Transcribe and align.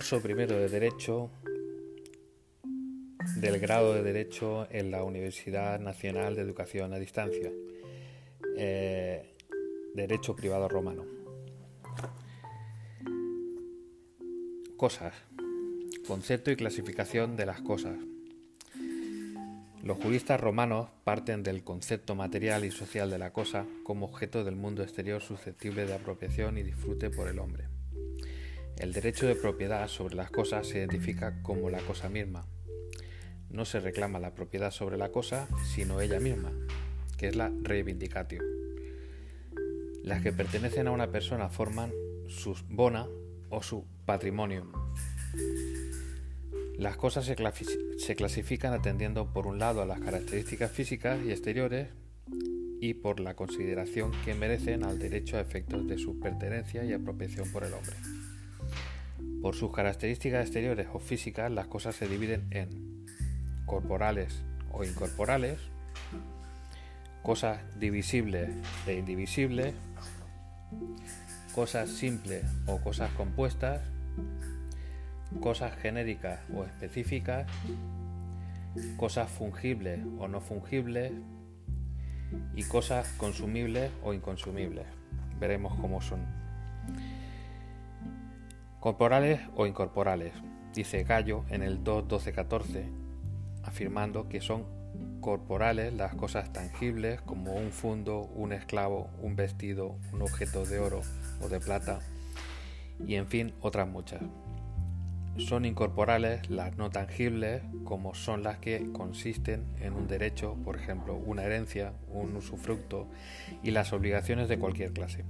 curso 0.00 0.22
primero 0.22 0.56
de 0.56 0.70
Derecho 0.70 1.30
del 3.36 3.60
grado 3.60 3.92
de 3.92 4.02
Derecho 4.02 4.66
en 4.70 4.90
la 4.90 5.04
Universidad 5.04 5.78
Nacional 5.78 6.34
de 6.34 6.40
Educación 6.40 6.94
a 6.94 6.98
Distancia, 6.98 7.52
eh, 8.56 9.34
Derecho 9.92 10.34
Privado 10.34 10.70
Romano. 10.70 11.04
Cosas. 14.78 15.12
Concepto 16.06 16.50
y 16.50 16.56
clasificación 16.56 17.36
de 17.36 17.44
las 17.44 17.60
cosas. 17.60 17.98
Los 19.82 19.98
juristas 19.98 20.40
romanos 20.40 20.88
parten 21.04 21.42
del 21.42 21.62
concepto 21.62 22.14
material 22.14 22.64
y 22.64 22.70
social 22.70 23.10
de 23.10 23.18
la 23.18 23.34
cosa 23.34 23.66
como 23.84 24.06
objeto 24.06 24.44
del 24.44 24.56
mundo 24.56 24.82
exterior 24.82 25.20
susceptible 25.20 25.84
de 25.84 25.92
apropiación 25.92 26.56
y 26.56 26.62
disfrute 26.62 27.10
por 27.10 27.28
el 27.28 27.38
hombre. 27.38 27.69
El 28.80 28.94
derecho 28.94 29.26
de 29.26 29.34
propiedad 29.34 29.86
sobre 29.88 30.14
las 30.14 30.30
cosas 30.30 30.66
se 30.66 30.78
identifica 30.78 31.42
como 31.42 31.68
la 31.68 31.80
cosa 31.80 32.08
misma. 32.08 32.46
No 33.50 33.66
se 33.66 33.78
reclama 33.78 34.18
la 34.18 34.34
propiedad 34.34 34.70
sobre 34.70 34.96
la 34.96 35.12
cosa, 35.12 35.48
sino 35.66 36.00
ella 36.00 36.18
misma, 36.18 36.50
que 37.18 37.28
es 37.28 37.36
la 37.36 37.52
reivindicatio. 37.60 38.42
Las 40.02 40.22
que 40.22 40.32
pertenecen 40.32 40.86
a 40.86 40.92
una 40.92 41.10
persona 41.10 41.50
forman 41.50 41.92
sus 42.26 42.66
bona 42.68 43.06
o 43.50 43.62
su 43.62 43.84
patrimonio. 44.06 44.66
Las 46.78 46.96
cosas 46.96 47.26
se, 47.26 47.36
se 47.98 48.16
clasifican 48.16 48.72
atendiendo 48.72 49.30
por 49.30 49.46
un 49.46 49.58
lado 49.58 49.82
a 49.82 49.86
las 49.86 50.00
características 50.00 50.70
físicas 50.72 51.20
y 51.22 51.32
exteriores 51.32 51.88
y 52.80 52.94
por 52.94 53.20
la 53.20 53.36
consideración 53.36 54.10
que 54.24 54.32
merecen 54.32 54.84
al 54.84 54.98
derecho 54.98 55.36
a 55.36 55.42
efectos 55.42 55.86
de 55.86 55.98
su 55.98 56.18
pertenencia 56.18 56.82
y 56.82 56.94
apropiación 56.94 57.52
por 57.52 57.64
el 57.64 57.74
hombre. 57.74 57.94
Por 59.42 59.54
sus 59.54 59.72
características 59.72 60.42
exteriores 60.42 60.88
o 60.92 60.98
físicas, 60.98 61.50
las 61.50 61.66
cosas 61.66 61.96
se 61.96 62.06
dividen 62.06 62.46
en 62.50 63.06
corporales 63.64 64.42
o 64.72 64.84
incorporales, 64.84 65.58
cosas 67.22 67.60
divisibles 67.78 68.50
e 68.86 68.94
indivisibles, 68.94 69.74
cosas 71.54 71.90
simples 71.90 72.44
o 72.66 72.78
cosas 72.78 73.10
compuestas, 73.12 73.80
cosas 75.40 75.76
genéricas 75.76 76.40
o 76.54 76.64
específicas, 76.64 77.46
cosas 78.96 79.30
fungibles 79.30 80.00
o 80.18 80.28
no 80.28 80.40
fungibles 80.40 81.12
y 82.54 82.62
cosas 82.64 83.08
consumibles 83.16 83.90
o 84.02 84.12
inconsumibles. 84.12 84.86
Veremos 85.38 85.78
cómo 85.80 86.00
son. 86.00 86.39
Corporales 88.80 89.40
o 89.56 89.66
incorporales, 89.66 90.32
dice 90.74 91.04
Gallo 91.04 91.44
en 91.50 91.62
el 91.62 91.84
2.12.14, 91.84 92.86
afirmando 93.62 94.26
que 94.30 94.40
son 94.40 94.64
corporales 95.20 95.92
las 95.92 96.14
cosas 96.14 96.50
tangibles 96.50 97.20
como 97.20 97.52
un 97.52 97.72
fundo, 97.72 98.20
un 98.34 98.54
esclavo, 98.54 99.10
un 99.20 99.36
vestido, 99.36 99.96
un 100.14 100.22
objeto 100.22 100.64
de 100.64 100.78
oro 100.78 101.02
o 101.42 101.50
de 101.50 101.60
plata 101.60 102.00
y 103.06 103.16
en 103.16 103.26
fin 103.26 103.52
otras 103.60 103.86
muchas. 103.86 104.22
Son 105.36 105.66
incorporales 105.66 106.48
las 106.48 106.78
no 106.78 106.88
tangibles 106.88 107.62
como 107.84 108.14
son 108.14 108.42
las 108.42 108.60
que 108.60 108.90
consisten 108.92 109.66
en 109.78 109.92
un 109.92 110.08
derecho, 110.08 110.56
por 110.64 110.76
ejemplo, 110.76 111.16
una 111.16 111.42
herencia, 111.44 111.92
un 112.08 112.34
usufructo 112.34 113.08
y 113.62 113.72
las 113.72 113.92
obligaciones 113.92 114.48
de 114.48 114.58
cualquier 114.58 114.94
clase. 114.94 115.26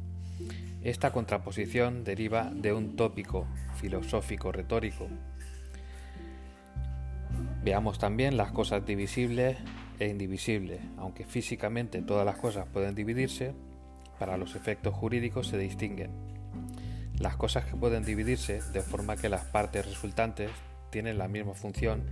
Esta 0.82 1.12
contraposición 1.12 2.04
deriva 2.04 2.50
de 2.54 2.72
un 2.72 2.96
tópico 2.96 3.46
filosófico 3.76 4.50
retórico. 4.50 5.08
Veamos 7.62 7.98
también 7.98 8.38
las 8.38 8.50
cosas 8.50 8.86
divisibles 8.86 9.58
e 9.98 10.08
indivisibles. 10.08 10.80
Aunque 10.96 11.26
físicamente 11.26 12.00
todas 12.00 12.24
las 12.24 12.36
cosas 12.36 12.66
pueden 12.72 12.94
dividirse, 12.94 13.52
para 14.18 14.38
los 14.38 14.54
efectos 14.56 14.94
jurídicos 14.94 15.48
se 15.48 15.58
distinguen. 15.58 16.12
Las 17.18 17.36
cosas 17.36 17.66
que 17.66 17.76
pueden 17.76 18.02
dividirse 18.02 18.62
de 18.72 18.80
forma 18.80 19.16
que 19.16 19.28
las 19.28 19.44
partes 19.44 19.84
resultantes 19.84 20.50
tienen 20.88 21.18
la 21.18 21.28
misma 21.28 21.52
función 21.52 22.04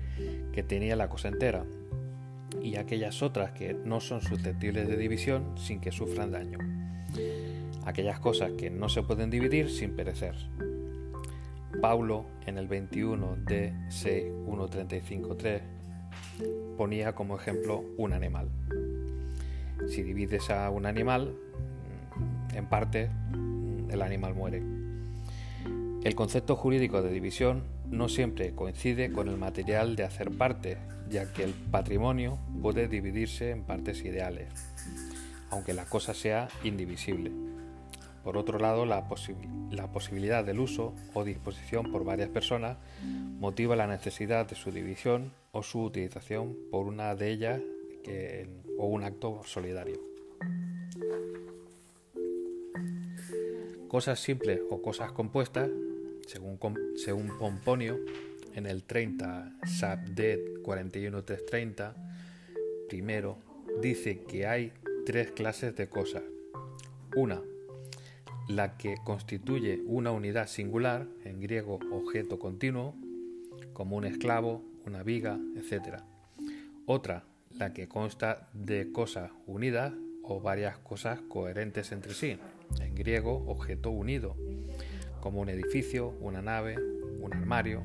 que 0.53 0.63
tenía 0.63 0.95
la 0.95 1.09
cosa 1.09 1.29
entera, 1.29 1.65
y 2.63 2.77
aquellas 2.77 3.23
otras 3.23 3.53
que 3.53 3.73
no 3.73 4.01
son 4.01 4.21
susceptibles 4.21 4.89
de 4.89 4.97
división 4.99 5.57
sin 5.57 5.81
que 5.81 5.91
sufran 5.91 6.33
daño 6.33 6.78
aquellas 7.89 8.21
cosas 8.21 8.53
que 8.53 8.71
no 8.71 8.89
se 8.89 9.03
pueden 9.03 9.31
dividir 9.31 9.71
sin 9.71 9.97
perecer. 9.97 10.35
Paulo 11.81 12.27
en 12.47 12.59
el 12.59 12.69
21 12.69 13.37
de 13.47 13.73
C 13.89 14.31
1.35.3 14.47 15.61
ponía 16.77 17.15
como 17.15 17.37
ejemplo 17.37 17.85
un 17.97 18.13
animal. 18.13 18.49
Si 19.89 20.03
divides 20.03 20.51
a 20.51 20.71
un 20.71 20.87
animal, 20.87 21.35
en 22.55 22.67
parte 22.67 23.11
el 23.91 24.03
animal 24.03 24.35
muere. 24.35 24.63
El 26.05 26.15
concepto 26.15 26.57
jurídico 26.57 27.03
de 27.03 27.11
división 27.11 27.65
no 27.91 28.09
siempre 28.09 28.55
coincide 28.55 29.13
con 29.13 29.29
el 29.29 29.37
material 29.37 29.97
de 29.97 30.05
hacer 30.05 30.31
parte, 30.31 30.79
ya 31.09 31.33
que 31.33 31.43
el 31.43 31.53
patrimonio 31.53 32.39
puede 32.61 32.87
dividirse 32.87 33.51
en 33.51 33.63
partes 33.63 34.05
ideales, 34.05 34.49
aunque 35.51 35.75
la 35.75 35.87
cosa 35.87 36.13
sea 36.13 36.49
indivisible. 36.65 37.48
Por 38.29 38.37
otro 38.37 38.59
lado, 38.59 38.85
la, 38.85 39.09
posibilidad 39.09 40.45
del 40.45 40.61
uso 40.61 40.95
o 41.15 41.25
disposición 41.25 41.91
por 41.91 42.05
varias 42.05 42.29
personas 42.29 42.77
motiva 43.03 43.75
la 43.75 43.87
necesidad 43.87 44.47
de 44.47 44.55
su 44.55 44.71
división 44.71 45.33
o 45.51 45.63
su 45.63 45.83
utilización 45.83 46.55
por 46.71 46.85
una 46.85 47.15
de 47.15 47.31
ellas 47.31 47.63
o 48.77 48.87
un 48.87 49.03
acto 49.03 49.41
solidario. 49.47 49.99
Cosas 53.89 54.21
simples 54.21 54.61
o 54.69 54.83
cosas 54.83 55.11
compuestas, 55.13 55.71
según, 56.27 56.59
Pomponio, 57.39 57.99
en 58.55 58.67
el 58.67 58.85
30 58.85 59.55
Sabdet 59.65 60.61
41330, 60.63 61.97
primero, 62.91 63.39
dice 63.81 64.21
que 64.21 64.47
hay 64.47 64.75
tres 65.07 65.31
clases 65.31 65.75
de 65.77 65.89
cosas. 65.89 66.25
Una, 67.17 67.41
la 68.49 68.79
que 68.79 68.97
constituye 69.05 69.83
una 69.87 70.11
unidad 70.11 70.49
singular, 70.49 71.07
en 71.25 71.41
griego 71.41 71.79
objeto 71.93 72.39
continuo, 72.39 72.95
como 73.75 73.97
un 73.97 74.05
esclavo, 74.05 74.65
una 74.87 75.03
viga, 75.03 75.39
etc. 75.57 76.01
Otra, 76.87 77.25
la 77.53 77.75
que 77.75 77.89
consta 77.89 78.49
de 78.55 78.91
cosas 78.91 79.31
unidas 79.47 79.93
o 80.23 80.41
varias 80.41 80.79
cosas 80.79 81.21
coherentes 81.29 81.93
entre 81.93 82.15
sí, 82.15 82.39
en 82.81 82.95
griego 82.95 83.45
objeto 83.47 83.91
unido, 83.91 84.35
como 85.21 85.41
un 85.41 85.51
edificio, 85.51 86.15
una 86.21 86.41
nave, 86.41 86.77
un 87.21 87.35
armario. 87.35 87.85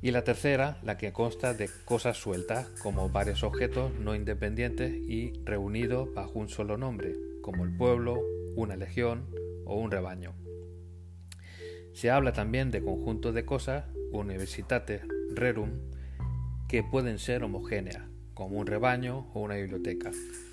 Y 0.00 0.10
la 0.10 0.22
tercera, 0.22 0.78
la 0.84 0.96
que 0.96 1.12
consta 1.12 1.54
de 1.54 1.68
cosas 1.84 2.18
sueltas, 2.18 2.68
como 2.82 3.08
varios 3.08 3.42
objetos 3.42 3.92
no 3.98 4.14
independientes 4.14 4.92
y 4.92 5.32
reunidos 5.44 6.12
bajo 6.14 6.38
un 6.38 6.48
solo 6.48 6.76
nombre, 6.76 7.16
como 7.42 7.64
el 7.64 7.76
pueblo, 7.76 8.22
una 8.54 8.76
legión 8.76 9.37
o 9.68 9.76
un 9.76 9.90
rebaño. 9.90 10.34
Se 11.92 12.10
habla 12.10 12.32
también 12.32 12.70
de 12.70 12.82
conjuntos 12.82 13.34
de 13.34 13.44
cosas, 13.44 13.84
universitate 14.10 15.02
rerum, 15.34 15.70
que 16.68 16.82
pueden 16.82 17.18
ser 17.18 17.44
homogéneas, 17.44 18.02
como 18.34 18.58
un 18.58 18.66
rebaño 18.66 19.30
o 19.34 19.40
una 19.40 19.56
biblioteca, 19.56 20.10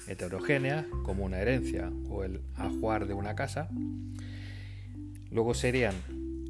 heterogéneas, 0.08 0.86
como 1.04 1.26
una 1.26 1.40
herencia 1.40 1.92
o 2.10 2.24
el 2.24 2.42
ajuar 2.56 3.08
de 3.08 3.14
una 3.14 3.36
casa. 3.36 3.70
Luego 5.32 5.54
serían 5.54 5.94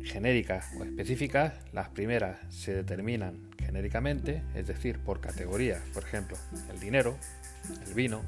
genéricas 0.04 0.68
o 0.80 0.84
específicas, 0.84 1.54
las 1.74 1.90
primeras 1.90 2.38
se 2.50 2.74
determinan 2.74 3.50
genéricamente, 3.58 4.44
es 4.54 4.68
decir, 4.68 5.00
por 5.00 5.20
categorías, 5.20 5.82
por 5.94 6.04
ejemplo, 6.04 6.38
el 6.72 6.80
dinero, 6.80 7.18
el 7.88 7.94
vino, 7.96 8.22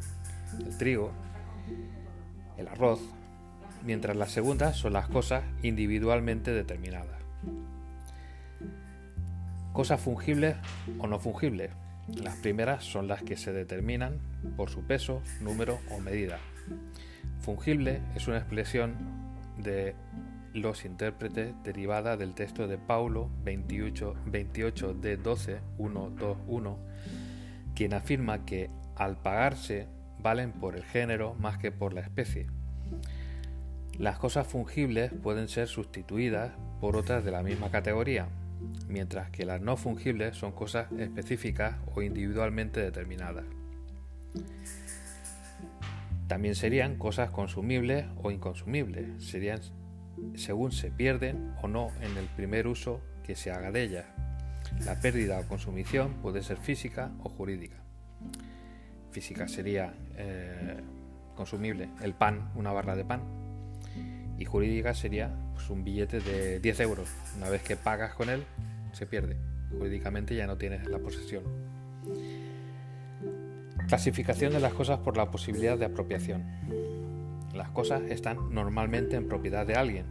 el 0.65 0.75
trigo, 0.77 1.11
el 2.57 2.67
arroz, 2.67 2.99
mientras 3.83 4.15
las 4.15 4.31
segundas 4.31 4.77
son 4.77 4.93
las 4.93 5.07
cosas 5.07 5.43
individualmente 5.63 6.51
determinadas. 6.51 7.17
Cosas 9.73 10.01
fungibles 10.01 10.55
o 10.99 11.07
no 11.07 11.19
fungibles. 11.19 11.71
Las 12.15 12.35
primeras 12.37 12.83
son 12.83 13.07
las 13.07 13.21
que 13.21 13.37
se 13.37 13.51
determinan 13.53 14.19
por 14.55 14.69
su 14.69 14.83
peso, 14.83 15.21
número 15.41 15.79
o 15.91 15.99
medida. 15.99 16.39
Fungible 17.41 18.01
es 18.15 18.27
una 18.27 18.37
expresión 18.37 18.95
de 19.57 19.95
los 20.53 20.85
intérpretes 20.85 21.53
derivada 21.63 22.17
del 22.17 22.33
texto 22.33 22.67
de 22.67 22.77
Paulo 22.77 23.29
28, 23.43 24.15
28 24.25 24.93
de 24.95 25.17
12, 25.17 25.59
1, 25.77 26.09
2, 26.17 26.37
1, 26.47 26.79
quien 27.75 27.93
afirma 27.93 28.45
que 28.45 28.69
al 28.95 29.17
pagarse 29.17 29.87
valen 30.19 30.51
por 30.51 30.75
el 30.75 30.83
género 30.83 31.35
más 31.35 31.57
que 31.57 31.71
por 31.71 31.93
la 31.93 32.01
especie. 32.01 32.47
Las 33.99 34.19
cosas 34.19 34.45
fungibles 34.45 35.11
pueden 35.11 35.47
ser 35.47 35.67
sustituidas 35.67 36.53
por 36.79 36.95
otras 36.95 37.25
de 37.25 37.31
la 37.31 37.41
misma 37.41 37.71
categoría, 37.71 38.27
mientras 38.87 39.31
que 39.31 39.43
las 39.43 39.59
no 39.59 39.75
fungibles 39.75 40.37
son 40.37 40.51
cosas 40.51 40.91
específicas 40.99 41.77
o 41.95 42.03
individualmente 42.03 42.79
determinadas. 42.79 43.45
También 46.27 46.53
serían 46.53 46.97
cosas 46.97 47.31
consumibles 47.31 48.05
o 48.21 48.29
inconsumibles, 48.29 49.23
serían 49.23 49.61
según 50.35 50.71
se 50.71 50.91
pierden 50.91 51.53
o 51.63 51.67
no 51.67 51.89
en 52.01 52.17
el 52.17 52.25
primer 52.25 52.67
uso 52.67 53.01
que 53.23 53.35
se 53.35 53.49
haga 53.51 53.71
de 53.71 53.81
ellas. 53.81 54.05
La 54.85 54.99
pérdida 54.99 55.39
o 55.39 55.47
consumición 55.47 56.13
puede 56.21 56.43
ser 56.43 56.57
física 56.57 57.11
o 57.23 57.29
jurídica. 57.29 57.77
Física 59.11 59.47
sería 59.47 59.93
eh, 60.17 60.81
consumible, 61.35 61.89
el 62.01 62.13
pan, 62.13 62.51
una 62.55 62.71
barra 62.71 62.95
de 62.95 63.05
pan, 63.05 63.46
y 64.37 64.45
jurídica 64.45 64.93
sería 64.93 65.33
pues, 65.53 65.69
un 65.69 65.83
billete 65.83 66.19
de 66.19 66.59
10 66.59 66.79
euros. 66.81 67.09
Una 67.37 67.49
vez 67.49 67.61
que 67.63 67.75
pagas 67.75 68.13
con 68.13 68.29
él, 68.29 68.43
se 68.91 69.05
pierde. 69.05 69.37
Jurídicamente 69.71 70.35
ya 70.35 70.47
no 70.47 70.57
tienes 70.57 70.87
la 70.87 70.99
posesión. 70.99 71.43
Clasificación 73.87 74.53
de 74.53 74.59
las 74.59 74.73
cosas 74.73 74.99
por 74.99 75.17
la 75.17 75.31
posibilidad 75.31 75.77
de 75.77 75.85
apropiación. 75.85 76.43
Las 77.53 77.69
cosas 77.69 78.01
están 78.03 78.53
normalmente 78.53 79.15
en 79.15 79.27
propiedad 79.27 79.65
de 79.65 79.75
alguien, 79.75 80.05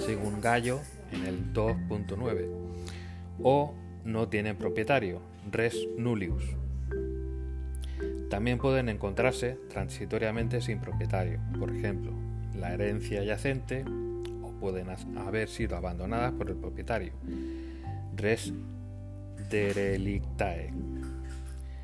según 0.00 0.40
Gallo 0.40 0.80
en 1.12 1.26
el 1.26 1.52
2.9, 1.52 2.48
o 3.42 3.74
no 4.04 4.28
tienen 4.28 4.56
propietario, 4.56 5.20
res 5.50 5.76
nullius. 5.98 6.56
También 8.30 8.58
pueden 8.58 8.88
encontrarse 8.88 9.58
transitoriamente 9.68 10.60
sin 10.60 10.80
propietario, 10.80 11.40
por 11.58 11.70
ejemplo, 11.70 12.12
la 12.64 12.72
herencia 12.72 13.22
yacente, 13.22 13.84
o 14.42 14.52
pueden 14.58 14.88
haber 15.18 15.50
sido 15.50 15.76
abandonadas 15.76 16.32
por 16.32 16.48
el 16.48 16.56
propietario, 16.56 17.12
res 18.16 18.54
derelictae. 19.50 20.72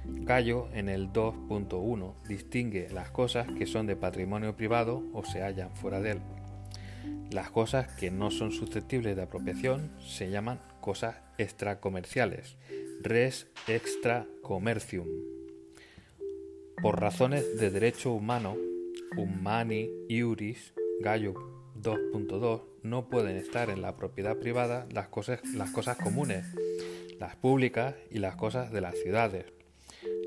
Gallo 0.07 0.69
en 0.73 0.89
el 0.89 1.13
2.1 1.13 2.15
distingue 2.27 2.89
las 2.95 3.11
cosas 3.11 3.47
que 3.59 3.67
son 3.67 3.87
de 3.87 3.95
patrimonio 3.95 4.57
privado 4.57 5.03
o 5.13 5.23
se 5.23 5.43
hallan 5.43 5.77
fuera 5.77 6.01
de 6.01 6.13
él. 6.13 6.21
Las 7.31 7.51
cosas 7.51 7.89
que 7.89 8.11
no 8.11 8.31
son 8.31 8.51
susceptibles 8.51 9.17
de 9.17 9.23
apropiación 9.23 9.91
se 10.01 10.31
llaman 10.31 10.61
cosas 10.81 11.17
extracomerciales, 11.37 12.57
res 13.03 13.49
extra 13.69 14.27
commercium. 14.43 15.07
Por 16.81 16.99
razones 16.99 17.59
de 17.59 17.69
derecho 17.69 18.13
humano, 18.13 18.57
humani 19.17 19.91
iuris, 20.09 20.75
Gallo 21.01 21.35
2.2, 21.81 22.63
no 22.83 23.09
pueden 23.09 23.37
estar 23.37 23.71
en 23.71 23.83
la 23.83 23.97
propiedad 23.97 24.37
privada 24.37 24.87
las 24.91 25.09
cosas, 25.09 25.41
las 25.55 25.71
cosas 25.71 25.97
comunes, 25.97 26.47
las 27.19 27.37
públicas 27.37 27.95
y 28.11 28.19
las 28.19 28.37
cosas 28.37 28.73
de 28.73 28.81
las 28.81 28.99
ciudades, 28.99 29.47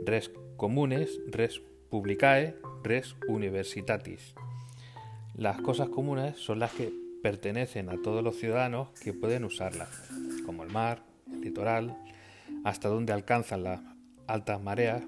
res 0.06 0.32
comunes, 0.58 1.20
res 1.28 1.62
publicae, 1.90 2.56
res 2.84 3.16
universitatis. 3.28 4.36
Las 5.36 5.62
cosas 5.62 5.90
comunes 5.90 6.38
son 6.38 6.60
las 6.60 6.72
que 6.74 6.94
pertenecen 7.24 7.90
a 7.90 8.02
todos 8.02 8.24
los 8.24 8.38
ciudadanos 8.38 8.90
que 9.00 9.14
pueden 9.14 9.46
usarlas, 9.46 9.90
como 10.46 10.64
el 10.64 10.70
mar, 10.70 11.04
el 11.32 11.42
litoral, 11.42 11.98
hasta 12.64 12.90
donde 12.90 13.14
alcanzan 13.14 13.64
las 13.64 13.82
altas 14.28 14.62
mareas, 14.62 15.04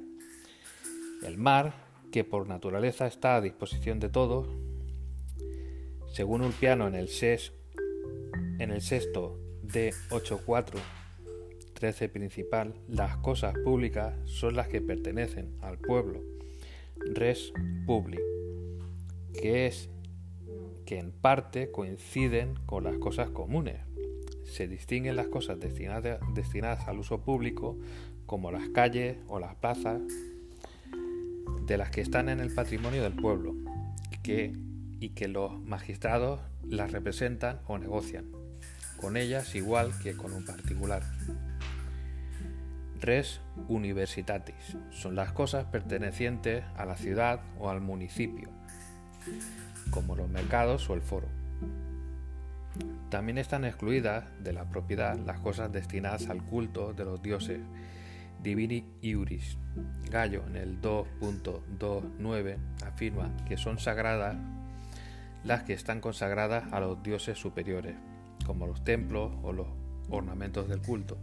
el 1.23 1.37
mar, 1.37 1.84
que 2.15 2.23
por 2.23 2.47
naturaleza 2.47 3.07
está 3.07 3.35
a 3.35 3.41
disposición 3.41 3.99
de 3.99 4.07
todos, 4.07 4.47
según 6.07 6.43
Ulpiano 6.43 6.87
en 6.87 6.95
el, 6.95 7.09
ses, 7.09 7.51
en 8.57 8.71
el 8.71 8.81
sexto 8.81 9.37
de 9.61 9.91
8.4 10.11 10.79
13 11.73 12.07
principal, 12.07 12.73
las 12.87 13.17
cosas 13.17 13.53
públicas 13.65 14.13
son 14.23 14.55
las 14.55 14.69
que 14.69 14.79
pertenecen 14.79 15.57
al 15.59 15.77
pueblo, 15.77 16.21
res 17.13 17.51
publi, 17.85 18.21
que 19.33 19.65
es 19.65 19.89
que 20.85 20.99
en 20.99 21.11
parte 21.11 21.69
coinciden 21.69 22.55
con 22.65 22.85
las 22.85 22.97
cosas 22.97 23.29
comunes. 23.29 23.81
Se 24.45 24.69
distinguen 24.69 25.17
las 25.17 25.27
cosas 25.27 25.59
destinadas, 25.59 26.21
destinadas 26.33 26.87
al 26.87 26.97
uso 26.97 27.25
público, 27.25 27.77
como 28.25 28.53
las 28.53 28.69
calles 28.69 29.17
o 29.27 29.37
las 29.37 29.55
plazas, 29.55 30.01
de 31.65 31.77
las 31.77 31.89
que 31.91 32.01
están 32.01 32.29
en 32.29 32.39
el 32.39 32.53
patrimonio 32.53 33.03
del 33.03 33.13
pueblo, 33.13 33.55
que, 34.25 34.53
y 34.99 35.09
que 35.09 35.27
los 35.27 35.61
magistrados 35.61 36.41
las 36.67 36.91
representan 36.91 37.59
o 37.67 37.77
negocian, 37.77 38.25
con 38.97 39.17
ellas 39.17 39.53
igual 39.53 39.91
que 40.01 40.17
con 40.17 40.33
un 40.33 40.43
particular. 40.43 41.03
Res 42.99 43.39
universitatis 43.67 44.77
son 44.89 45.15
las 45.15 45.31
cosas 45.31 45.65
pertenecientes 45.65 46.63
a 46.75 46.85
la 46.85 46.97
ciudad 46.97 47.41
o 47.59 47.69
al 47.69 47.81
municipio, 47.81 48.49
como 49.91 50.15
los 50.15 50.27
mercados 50.27 50.89
o 50.89 50.95
el 50.95 51.01
foro. 51.01 51.27
También 53.11 53.37
están 53.37 53.63
excluidas 53.63 54.25
de 54.43 54.53
la 54.53 54.65
propiedad 54.65 55.19
las 55.19 55.39
cosas 55.39 55.71
destinadas 55.71 56.29
al 56.29 56.41
culto 56.43 56.93
de 56.93 57.05
los 57.05 57.21
dioses 57.21 57.59
Divini 58.45 58.85
Iuris. 59.01 59.57
Gallo 60.09 60.43
en 60.47 60.55
el 60.55 60.81
2.29 60.81 62.57
afirma 62.85 63.35
que 63.45 63.57
son 63.57 63.79
sagradas 63.79 64.37
las 65.43 65.63
que 65.63 65.73
están 65.73 65.99
consagradas 65.99 66.71
a 66.71 66.79
los 66.79 67.03
dioses 67.03 67.37
superiores, 67.37 67.95
como 68.45 68.67
los 68.67 68.85
templos 68.85 69.33
o 69.43 69.51
los 69.51 69.67
ornamentos 70.09 70.69
del 70.69 70.81
culto 70.81 71.17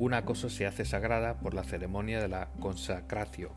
una 0.00 0.24
cosa 0.24 0.48
se 0.48 0.66
hace 0.66 0.86
sagrada 0.86 1.34
por 1.40 1.52
la 1.52 1.62
ceremonia 1.62 2.22
de 2.22 2.28
la 2.28 2.48
consacración. 2.58 3.50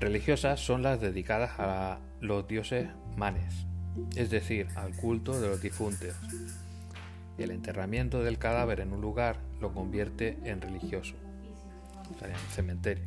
Religiosas 0.00 0.58
son 0.58 0.82
las 0.82 1.00
dedicadas 1.00 1.52
a 1.58 2.00
los 2.20 2.48
dioses 2.48 2.88
manes, 3.16 3.66
es 4.16 4.30
decir, 4.30 4.66
al 4.74 4.96
culto 4.96 5.40
de 5.40 5.46
los 5.46 5.62
difuntos. 5.62 6.16
El 7.42 7.50
enterramiento 7.50 8.22
del 8.22 8.38
cadáver 8.38 8.80
en 8.80 8.92
un 8.92 9.00
lugar 9.00 9.40
lo 9.60 9.72
convierte 9.72 10.38
en 10.44 10.60
religioso, 10.60 11.14
en 12.22 12.50
cementerio. 12.50 13.04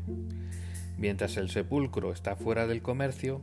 Mientras 0.98 1.38
el 1.38 1.50
sepulcro 1.50 2.12
está 2.12 2.36
fuera 2.36 2.68
del 2.68 2.82
comercio, 2.82 3.42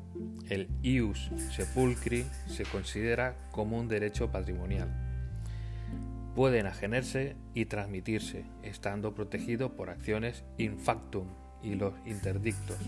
el 0.49 0.69
ius 0.83 1.31
sepulcri 1.51 2.25
se 2.47 2.65
considera 2.65 3.37
como 3.51 3.79
un 3.79 3.89
derecho 3.89 4.31
patrimonial 4.31 5.11
pueden 6.35 6.67
ajenerse 6.67 7.37
y 7.55 7.67
transmitirse, 7.67 8.45
estando 8.63 9.15
protegido 9.15 9.77
por 9.77 9.91
acciones 9.91 10.45
in 10.59 10.79
factum 10.79 11.27
y 11.63 11.75
los 11.75 11.95
interdictos, 12.07 12.79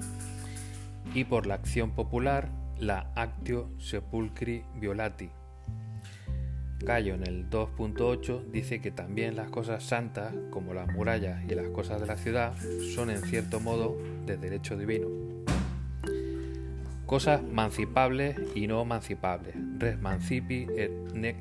y 1.14 1.24
por 1.24 1.46
la 1.46 1.54
acción 1.54 1.90
popular, 1.90 2.48
la 2.78 3.12
actio 3.14 3.68
sepulcri 3.78 4.64
violati. 4.76 5.30
Gallo 6.84 7.14
en 7.14 7.26
el 7.26 7.48
2.8 7.48 8.50
dice 8.50 8.80
que 8.80 8.90
también 8.90 9.36
las 9.36 9.50
cosas 9.50 9.84
santas, 9.84 10.34
como 10.50 10.74
las 10.74 10.92
murallas 10.92 11.44
y 11.48 11.54
las 11.54 11.68
cosas 11.68 12.00
de 12.00 12.08
la 12.08 12.16
ciudad, 12.16 12.54
son 12.94 13.10
en 13.10 13.22
cierto 13.22 13.60
modo 13.60 13.96
de 14.26 14.36
derecho 14.36 14.76
divino. 14.76 15.06
Cosas 17.06 17.42
mancipables 17.42 18.36
y 18.56 18.66
no 18.66 18.84
mancipables. 18.84 19.54
Res 19.78 20.00
mancipi 20.00 20.66
et 20.76 20.90
nec 21.14 21.36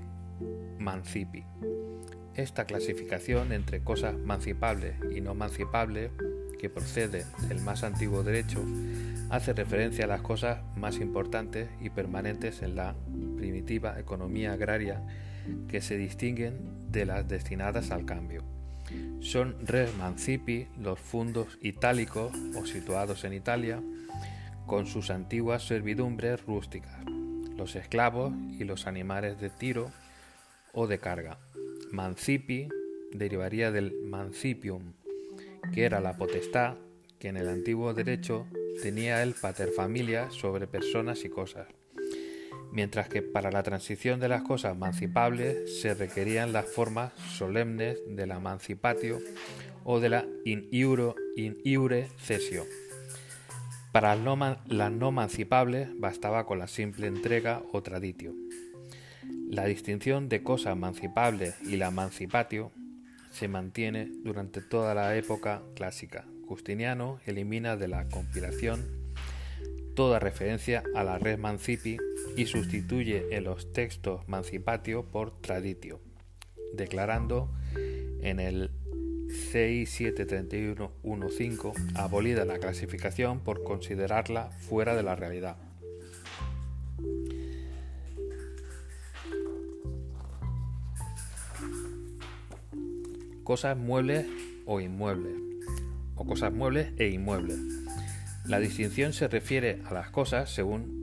mancipi. 0.77 1.43
Esta 2.35 2.65
clasificación 2.65 3.51
entre 3.51 3.83
cosas 3.83 4.15
mancipables 4.17 4.95
y 5.15 5.21
no 5.21 5.33
mancipables, 5.33 6.11
que 6.59 6.69
procede 6.69 7.25
del 7.47 7.61
más 7.61 7.83
antiguo 7.83 8.21
derecho, 8.21 8.63
hace 9.31 9.53
referencia 9.53 10.05
a 10.05 10.07
las 10.07 10.21
cosas 10.21 10.59
más 10.75 10.97
importantes 10.97 11.69
y 11.81 11.89
permanentes 11.89 12.61
en 12.61 12.75
la 12.75 12.95
primitiva 13.37 13.99
economía 13.99 14.53
agraria 14.53 15.01
que 15.67 15.81
se 15.81 15.97
distinguen 15.97 16.91
de 16.91 17.05
las 17.05 17.27
destinadas 17.27 17.91
al 17.91 18.05
cambio. 18.05 18.43
Son 19.21 19.55
res 19.65 19.95
mancipi 19.95 20.67
los 20.79 20.99
fundos 20.99 21.57
itálicos 21.61 22.33
o 22.55 22.65
situados 22.65 23.23
en 23.23 23.33
Italia, 23.33 23.81
con 24.65 24.85
sus 24.85 25.09
antiguas 25.09 25.63
servidumbres 25.63 26.43
rústicas, 26.45 27.03
los 27.55 27.75
esclavos 27.75 28.33
y 28.57 28.63
los 28.63 28.87
animales 28.87 29.39
de 29.39 29.49
tiro 29.49 29.91
o 30.73 30.87
de 30.87 30.99
carga. 30.99 31.37
Mancipi 31.91 32.69
derivaría 33.13 33.71
del 33.71 33.93
mancipium, 34.05 34.93
que 35.73 35.83
era 35.83 35.99
la 35.99 36.17
potestad 36.17 36.75
que 37.19 37.27
en 37.27 37.37
el 37.37 37.49
antiguo 37.49 37.93
derecho 37.93 38.47
tenía 38.81 39.21
el 39.21 39.33
paterfamilia 39.33 40.31
sobre 40.31 40.65
personas 40.67 41.23
y 41.23 41.29
cosas, 41.29 41.67
mientras 42.71 43.09
que 43.09 43.21
para 43.21 43.51
la 43.51 43.63
transición 43.63 44.19
de 44.19 44.29
las 44.29 44.43
cosas 44.43 44.77
mancipables 44.77 45.81
se 45.81 45.93
requerían 45.93 46.53
las 46.53 46.65
formas 46.65 47.13
solemnes 47.29 47.99
de 48.07 48.27
la 48.27 48.39
mancipatio 48.39 49.19
o 49.83 49.99
de 49.99 50.09
la 50.09 50.25
in, 50.45 50.69
iure 50.71 52.07
cesio. 52.17 52.65
Para 53.91 54.15
las 54.15 54.91
no 54.91 55.11
mancipables 55.11 55.89
bastaba 55.99 56.45
con 56.45 56.59
la 56.59 56.67
simple 56.67 57.07
entrega 57.07 57.61
o 57.73 57.83
traditio. 57.83 58.33
La 59.49 59.65
distinción 59.65 60.29
de 60.29 60.43
cosa 60.43 60.75
mancipable 60.75 61.53
y 61.63 61.75
la 61.75 61.91
mancipatio 61.91 62.71
se 63.31 63.49
mantiene 63.49 64.09
durante 64.23 64.61
toda 64.61 64.93
la 64.95 65.15
época 65.17 65.61
clásica. 65.75 66.25
Justiniano 66.47 67.19
elimina 67.25 67.75
de 67.75 67.89
la 67.89 68.07
compilación 68.07 69.01
toda 69.95 70.19
referencia 70.19 70.83
a 70.95 71.03
la 71.03 71.17
res 71.17 71.37
mancipi 71.37 71.97
y 72.35 72.45
sustituye 72.45 73.35
en 73.35 73.43
los 73.43 73.71
textos 73.73 74.27
mancipatio 74.27 75.05
por 75.05 75.41
traditio, 75.41 75.99
declarando 76.73 77.51
en 78.21 78.39
el 78.39 78.71
CI 79.29 79.83
731.1.5 79.85 81.73
abolida 81.95 82.45
la 82.45 82.59
clasificación 82.59 83.39
por 83.39 83.63
considerarla 83.63 84.51
fuera 84.51 84.95
de 84.95 85.03
la 85.03 85.15
realidad. 85.15 85.57
Cosas 93.43 93.75
muebles 93.77 94.27
o 94.65 94.79
inmuebles, 94.79 95.35
o 96.15 96.25
cosas 96.25 96.53
muebles 96.53 96.93
e 96.97 97.07
inmuebles. 97.09 97.57
La 98.45 98.59
distinción 98.59 99.13
se 99.13 99.27
refiere 99.27 99.81
a 99.85 99.93
las 99.93 100.09
cosas 100.09 100.53
según 100.53 101.00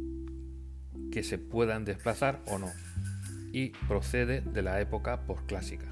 que 1.18 1.24
se 1.24 1.36
puedan 1.36 1.84
desplazar 1.84 2.40
o 2.46 2.58
no, 2.58 2.70
y 3.52 3.70
procede 3.88 4.40
de 4.40 4.62
la 4.62 4.80
época 4.80 5.26
posclásica. 5.26 5.86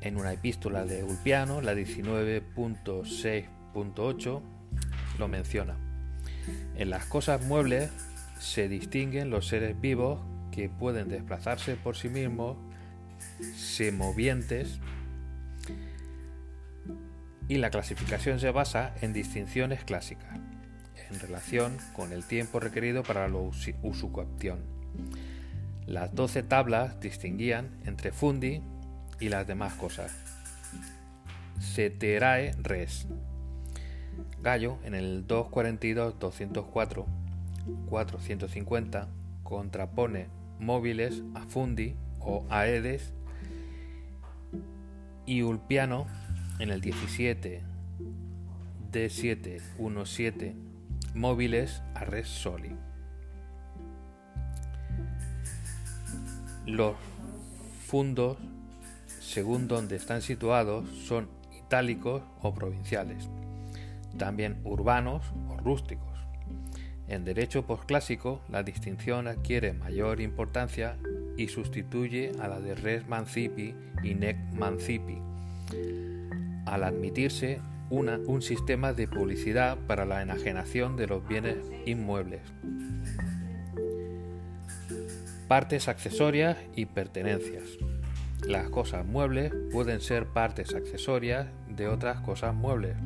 En 0.00 0.16
una 0.16 0.32
epístola 0.32 0.84
de 0.84 1.02
Ulpiano, 1.02 1.60
la 1.60 1.74
19.6.8, 1.74 4.40
lo 5.18 5.26
menciona. 5.26 5.76
En 6.76 6.90
las 6.90 7.06
cosas 7.06 7.44
muebles 7.44 7.90
se 8.38 8.68
distinguen 8.68 9.30
los 9.30 9.48
seres 9.48 9.80
vivos 9.80 10.20
que 10.52 10.68
pueden 10.68 11.08
desplazarse 11.08 11.74
por 11.74 11.96
sí 11.96 12.08
mismos, 12.08 12.56
semovientes, 13.56 14.78
y 17.48 17.56
la 17.56 17.70
clasificación 17.70 18.38
se 18.38 18.52
basa 18.52 18.94
en 19.00 19.12
distinciones 19.12 19.82
clásicas, 19.82 20.38
en 21.10 21.20
relación 21.20 21.76
con 21.94 22.12
el 22.12 22.24
tiempo 22.24 22.60
requerido 22.60 23.02
para 23.02 23.28
la 23.28 23.38
usucapión. 23.82 24.60
Las 25.86 26.14
doce 26.14 26.42
tablas 26.42 27.00
distinguían 27.00 27.70
entre 27.84 28.10
fundi, 28.10 28.62
y 29.20 29.28
las 29.28 29.46
demás 29.46 29.74
cosas. 29.74 30.12
Ceterae 31.60 32.52
res. 32.62 33.06
Gallo 34.42 34.78
en 34.84 34.94
el 34.94 35.26
242-204, 35.26 37.04
450 37.88 39.08
contrapone 39.42 40.28
móviles 40.58 41.22
a 41.34 41.42
fundi 41.42 41.96
o 42.20 42.46
aedes 42.48 43.12
y 45.26 45.42
Ulpiano 45.42 46.06
en 46.58 46.70
el 46.70 46.80
17 46.80 47.62
D717 48.92 50.54
móviles 51.16 51.82
a 51.94 52.04
res 52.04 52.28
soli. 52.28 52.76
Los 56.66 56.94
fundos 57.86 58.38
según 59.36 59.68
donde 59.68 59.96
están 59.96 60.22
situados, 60.22 60.88
son 60.88 61.28
itálicos 61.52 62.22
o 62.40 62.54
provinciales, 62.54 63.28
también 64.16 64.58
urbanos 64.64 65.24
o 65.50 65.58
rústicos. 65.58 66.08
En 67.06 67.26
derecho 67.26 67.66
postclásico, 67.66 68.40
la 68.48 68.62
distinción 68.62 69.28
adquiere 69.28 69.74
mayor 69.74 70.22
importancia 70.22 70.96
y 71.36 71.48
sustituye 71.48 72.32
a 72.40 72.48
la 72.48 72.60
de 72.60 72.76
res 72.76 73.06
mancipi 73.08 73.74
y 74.02 74.14
nec 74.14 74.38
mancipi, 74.54 75.18
al 76.64 76.84
admitirse 76.84 77.60
un 77.90 78.42
sistema 78.42 78.92
de 78.92 79.06
publicidad 79.06 79.78
para 79.86 80.04
la 80.04 80.22
enajenación 80.22 80.96
de 80.96 81.06
los 81.06 81.26
bienes 81.26 81.56
inmuebles. 81.84 82.40
Partes 85.48 85.88
accesorias 85.88 86.56
y 86.74 86.86
pertenencias. 86.86 87.64
Las 88.46 88.68
cosas 88.68 89.06
muebles 89.06 89.52
pueden 89.72 90.00
ser 90.00 90.26
partes 90.26 90.74
accesorias 90.74 91.46
de 91.68 91.88
otras 91.88 92.20
cosas 92.20 92.54
muebles, 92.54 92.96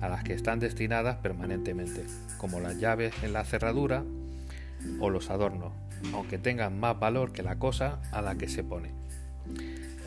a 0.00 0.08
las 0.08 0.24
que 0.24 0.32
están 0.32 0.58
destinadas 0.58 1.16
permanentemente, 1.16 2.04
como 2.38 2.60
las 2.60 2.78
llaves 2.78 3.14
en 3.22 3.32
la 3.32 3.44
cerradura 3.44 4.04
o 5.00 5.10
los 5.10 5.30
adornos, 5.30 5.72
aunque 6.12 6.38
tengan 6.38 6.80
más 6.80 6.98
valor 6.98 7.32
que 7.32 7.42
la 7.42 7.58
cosa 7.58 8.00
a 8.10 8.22
la 8.22 8.36
que 8.36 8.48
se 8.48 8.64
pone. 8.64 8.90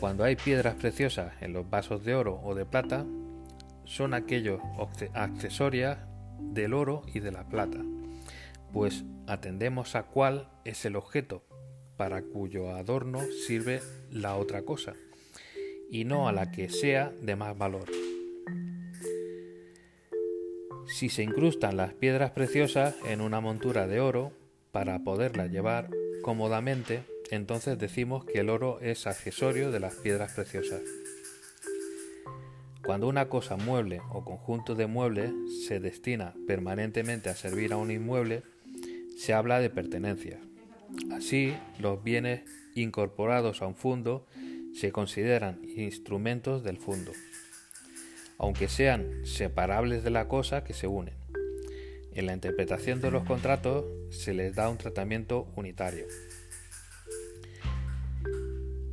Cuando 0.00 0.24
hay 0.24 0.36
piedras 0.36 0.74
preciosas 0.74 1.32
en 1.40 1.52
los 1.52 1.70
vasos 1.70 2.04
de 2.04 2.14
oro 2.14 2.40
o 2.44 2.54
de 2.54 2.66
plata, 2.66 3.06
son 3.86 4.14
aquellos 4.14 4.60
accesorias 5.14 5.98
del 6.40 6.74
oro 6.74 7.02
y 7.14 7.20
de 7.20 7.32
la 7.32 7.48
plata, 7.48 7.82
pues 8.72 9.04
atendemos 9.26 9.94
a 9.94 10.02
cuál 10.02 10.50
es 10.64 10.84
el 10.84 10.96
objeto 10.96 11.42
para 11.96 12.22
cuyo 12.22 12.74
adorno 12.74 13.20
sirve 13.46 13.80
la 14.10 14.36
otra 14.36 14.62
cosa, 14.62 14.94
y 15.90 16.04
no 16.04 16.28
a 16.28 16.32
la 16.32 16.50
que 16.52 16.68
sea 16.68 17.10
de 17.22 17.36
más 17.36 17.56
valor. 17.56 17.86
Si 20.86 21.08
se 21.08 21.22
incrustan 21.22 21.76
las 21.76 21.94
piedras 21.94 22.30
preciosas 22.30 22.94
en 23.08 23.20
una 23.20 23.40
montura 23.40 23.86
de 23.86 24.00
oro 24.00 24.32
para 24.72 24.98
poderla 25.00 25.46
llevar 25.46 25.90
cómodamente, 26.22 27.02
entonces 27.30 27.78
decimos 27.78 28.24
que 28.24 28.40
el 28.40 28.50
oro 28.50 28.78
es 28.80 29.06
accesorio 29.06 29.70
de 29.70 29.80
las 29.80 29.94
piedras 29.96 30.32
preciosas. 30.34 30.82
Cuando 32.86 33.08
una 33.08 33.28
cosa 33.28 33.56
mueble 33.56 34.00
o 34.12 34.24
conjunto 34.24 34.76
de 34.76 34.86
muebles 34.86 35.32
se 35.66 35.80
destina 35.80 36.34
permanentemente 36.46 37.28
a 37.28 37.34
servir 37.34 37.72
a 37.72 37.76
un 37.76 37.90
inmueble, 37.90 38.44
se 39.18 39.34
habla 39.34 39.58
de 39.58 39.70
pertenencia. 39.70 40.38
Así, 41.10 41.56
los 41.80 42.04
bienes 42.04 42.42
incorporados 42.76 43.60
a 43.60 43.66
un 43.66 43.74
fondo 43.74 44.24
se 44.72 44.92
consideran 44.92 45.60
instrumentos 45.76 46.62
del 46.62 46.76
fondo, 46.76 47.10
aunque 48.38 48.68
sean 48.68 49.26
separables 49.26 50.04
de 50.04 50.10
la 50.10 50.28
cosa 50.28 50.62
que 50.62 50.72
se 50.72 50.86
unen. 50.86 51.14
En 52.12 52.26
la 52.26 52.34
interpretación 52.34 53.00
de 53.00 53.10
los 53.10 53.24
contratos 53.24 53.84
se 54.10 54.32
les 54.32 54.54
da 54.54 54.70
un 54.70 54.78
tratamiento 54.78 55.48
unitario. 55.56 56.06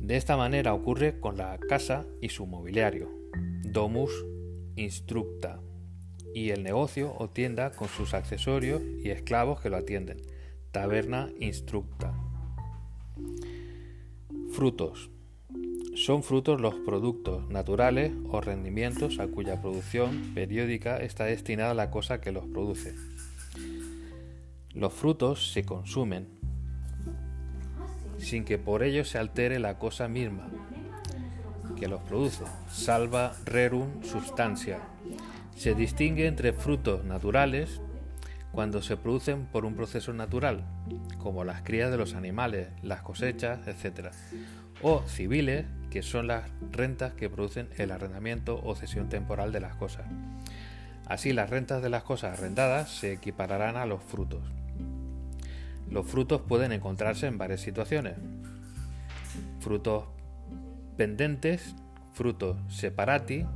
De 0.00 0.16
esta 0.16 0.36
manera 0.36 0.74
ocurre 0.74 1.20
con 1.20 1.36
la 1.36 1.56
casa 1.68 2.04
y 2.20 2.30
su 2.30 2.44
mobiliario, 2.44 3.23
domus 3.74 4.24
instructa, 4.76 5.60
y 6.32 6.50
el 6.50 6.62
negocio 6.62 7.12
o 7.18 7.28
tienda 7.28 7.72
con 7.72 7.88
sus 7.88 8.14
accesorios 8.14 8.80
y 9.02 9.10
esclavos 9.10 9.60
que 9.60 9.68
lo 9.68 9.76
atienden 9.76 10.22
Taberna 10.70 11.28
instructa. 11.40 12.14
Frutos. 14.52 15.10
Son 15.96 16.22
frutos 16.22 16.60
los 16.60 16.76
productos 16.86 17.48
naturales 17.48 18.12
o 18.30 18.40
rendimientos 18.40 19.18
a 19.18 19.26
cuya 19.26 19.60
producción 19.60 20.34
periódica 20.34 20.98
está 20.98 21.24
destinada 21.24 21.74
la 21.74 21.90
cosa 21.90 22.20
que 22.20 22.30
los 22.30 22.46
produce. 22.46 22.94
Los 24.72 24.92
frutos 24.92 25.52
se 25.52 25.64
consumen 25.64 26.28
sin 28.18 28.44
que 28.44 28.56
por 28.56 28.84
ello 28.84 29.04
se 29.04 29.18
altere 29.18 29.58
la 29.58 29.78
cosa 29.78 30.06
misma 30.06 30.48
que 31.74 31.88
los 31.88 32.00
produce. 32.02 32.44
Salva 32.68 33.34
rerum 33.44 34.02
substancia. 34.02 34.80
Se 35.56 35.74
distingue 35.74 36.26
entre 36.26 36.52
frutos 36.52 37.04
naturales 37.04 37.80
cuando 38.52 38.82
se 38.82 38.96
producen 38.96 39.46
por 39.46 39.64
un 39.64 39.74
proceso 39.74 40.12
natural, 40.12 40.64
como 41.18 41.44
las 41.44 41.62
crías 41.62 41.90
de 41.90 41.96
los 41.96 42.14
animales, 42.14 42.68
las 42.82 43.02
cosechas, 43.02 43.66
etc. 43.66 44.10
O 44.80 45.02
civiles, 45.06 45.66
que 45.90 46.02
son 46.02 46.28
las 46.28 46.50
rentas 46.70 47.14
que 47.14 47.28
producen 47.28 47.68
el 47.76 47.90
arrendamiento 47.90 48.60
o 48.64 48.76
cesión 48.76 49.08
temporal 49.08 49.52
de 49.52 49.60
las 49.60 49.74
cosas. 49.74 50.06
Así 51.06 51.32
las 51.32 51.50
rentas 51.50 51.82
de 51.82 51.90
las 51.90 52.02
cosas 52.02 52.38
arrendadas 52.38 52.90
se 52.90 53.12
equipararán 53.12 53.76
a 53.76 53.86
los 53.86 54.02
frutos. 54.02 54.42
Los 55.90 56.06
frutos 56.06 56.40
pueden 56.40 56.72
encontrarse 56.72 57.26
en 57.26 57.38
varias 57.38 57.60
situaciones. 57.60 58.14
Frutos 59.60 60.04
pendentes, 60.96 61.74
frutos 62.12 62.56
separati, 62.68 63.46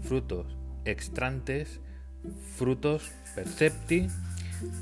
frutos 0.00 0.56
extrantes, 0.84 1.80
frutos 2.56 3.12
percepti, 3.34 4.08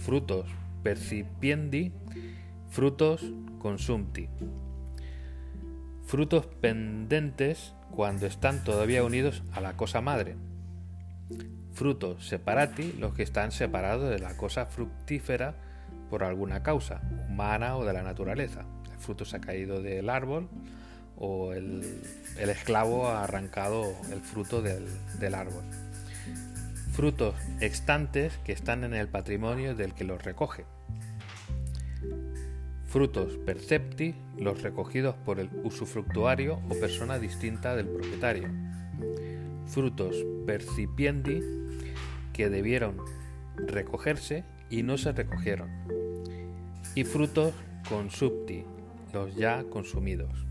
frutos 0.01 0.47
percipiendi, 0.83 1.93
frutos 2.69 3.25
consumti. 3.59 4.29
Frutos 6.05 6.47
pendentes 6.47 7.75
cuando 7.91 8.27
están 8.27 8.63
todavía 8.63 9.03
unidos 9.05 9.43
a 9.53 9.61
la 9.61 9.77
cosa 9.77 10.01
madre. 10.01 10.37
Frutos 11.73 12.29
separati, 12.29 12.93
los 12.93 13.15
que 13.15 13.23
están 13.23 13.51
separados 13.51 14.11
de 14.11 14.19
la 14.19 14.37
cosa 14.37 14.67
fructífera 14.67 15.57
por 16.11 16.23
alguna 16.23 16.63
causa, 16.63 17.01
humana 17.29 17.77
o 17.77 17.85
de 17.85 17.93
la 17.93 18.03
naturaleza. 18.03 18.65
El 18.93 18.99
fruto 18.99 19.25
se 19.25 19.37
ha 19.37 19.41
caído 19.41 19.83
del 19.83 20.11
árbol 20.11 20.49
o 21.17 21.53
el, 21.53 21.83
esclavo 22.39 23.09
ha 23.09 23.25
arrancado 23.25 23.95
el 24.13 24.21
fruto 24.21 24.63
del, 24.63 25.35
árbol. 25.35 25.65
Frutos 26.93 27.35
extantes 27.61 28.37
que 28.45 28.53
están 28.53 28.85
en 28.85 28.95
el 28.95 29.09
patrimonio 29.09 29.75
del 29.75 29.95
que 29.95 30.05
los 30.05 30.23
recoge. 30.23 30.65
Frutos 32.87 33.37
percepti, 33.45 34.15
los 34.39 34.63
recogidos 34.63 35.17
por 35.25 35.41
el 35.41 35.51
usufructuario 35.65 36.61
o 36.71 36.79
persona 36.79 37.19
distinta 37.19 37.75
del 37.75 37.89
propietario. 37.89 38.49
Frutos 39.67 40.17
percipiendi, 40.47 41.41
que 42.33 42.51
debieron 42.51 42.97
recogerse 43.57 44.45
y 44.71 44.83
no 44.83 44.99
se 44.99 45.13
recogieron. 45.13 45.71
Y 46.95 47.05
frutos 47.05 47.55
consupti, 47.89 48.65
los 49.13 49.35
ya 49.35 49.65
consumidos. 49.65 50.47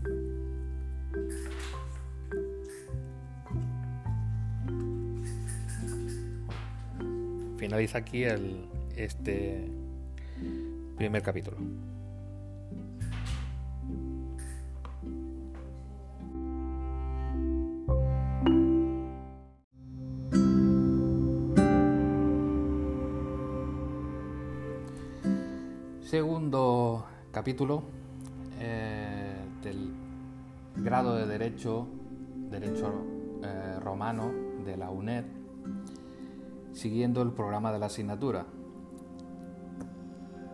Finaliza 7.56 7.98
aquí 7.98 8.24
el, 8.24 8.66
este 8.96 9.68
primer 10.96 11.22
capítulo. 11.22 11.56
Segundo 26.14 27.06
capítulo 27.32 27.82
eh, 28.60 29.34
del 29.64 29.92
grado 30.76 31.16
de 31.16 31.26
Derecho, 31.26 31.88
Derecho 32.50 32.92
eh, 33.42 33.80
Romano 33.80 34.30
de 34.64 34.76
la 34.76 34.90
UNED, 34.90 35.24
siguiendo 36.84 37.22
el 37.22 37.32
programa 37.32 37.72
de 37.72 37.78
la 37.78 37.86
asignatura. 37.86 38.44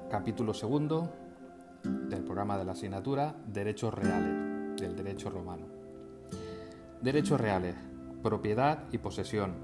Capítulo 0.09 0.55
segundo 0.55 1.13
del 1.83 2.23
programa 2.23 2.57
de 2.57 2.65
la 2.65 2.71
asignatura, 2.71 3.35
Derechos 3.49 3.93
Reales, 3.93 4.81
del 4.81 4.95
Derecho 4.95 5.29
Romano. 5.29 5.67
Derechos 7.03 7.41
reales, 7.41 7.75
propiedad 8.23 8.85
y 8.93 8.99
posesión. 8.99 9.55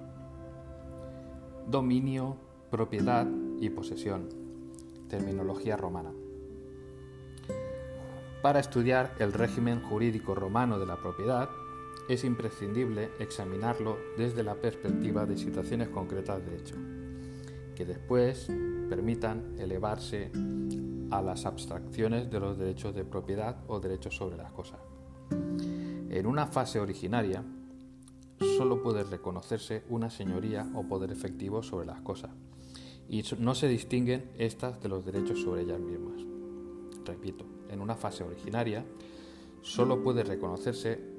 Dominio, 1.68 2.36
propiedad 2.68 3.28
y 3.60 3.70
posesión. 3.70 4.28
Terminología 5.08 5.76
romana. 5.76 6.10
Para 8.42 8.58
estudiar 8.58 9.14
el 9.20 9.32
régimen 9.32 9.80
jurídico 9.82 10.34
romano 10.34 10.80
de 10.80 10.86
la 10.86 10.96
propiedad, 10.96 11.48
es 12.08 12.24
imprescindible 12.24 13.10
examinarlo 13.18 13.98
desde 14.16 14.42
la 14.42 14.54
perspectiva 14.54 15.26
de 15.26 15.36
situaciones 15.36 15.88
concretas 15.88 16.44
de 16.44 16.56
hecho, 16.56 16.74
que 17.74 17.84
después 17.84 18.48
permitan 18.88 19.56
elevarse 19.58 20.30
a 21.10 21.22
las 21.22 21.46
abstracciones 21.46 22.30
de 22.30 22.40
los 22.40 22.58
derechos 22.58 22.94
de 22.94 23.04
propiedad 23.04 23.56
o 23.68 23.80
derechos 23.80 24.16
sobre 24.16 24.36
las 24.36 24.52
cosas. 24.52 24.78
En 25.30 26.26
una 26.26 26.46
fase 26.46 26.78
originaria, 26.80 27.44
solo 28.56 28.82
puede 28.82 29.02
reconocerse 29.02 29.82
una 29.88 30.10
señoría 30.10 30.70
o 30.74 30.84
poder 30.84 31.10
efectivo 31.10 31.62
sobre 31.62 31.86
las 31.86 32.00
cosas, 32.00 32.30
y 33.08 33.22
no 33.38 33.54
se 33.54 33.68
distinguen 33.68 34.30
estas 34.38 34.80
de 34.80 34.88
los 34.88 35.04
derechos 35.04 35.40
sobre 35.42 35.62
ellas 35.62 35.80
mismas. 35.80 36.22
Repito, 37.04 37.44
en 37.68 37.80
una 37.80 37.94
fase 37.94 38.24
originaria, 38.24 38.84
solo 39.62 40.02
puede 40.02 40.24
reconocerse 40.24 41.15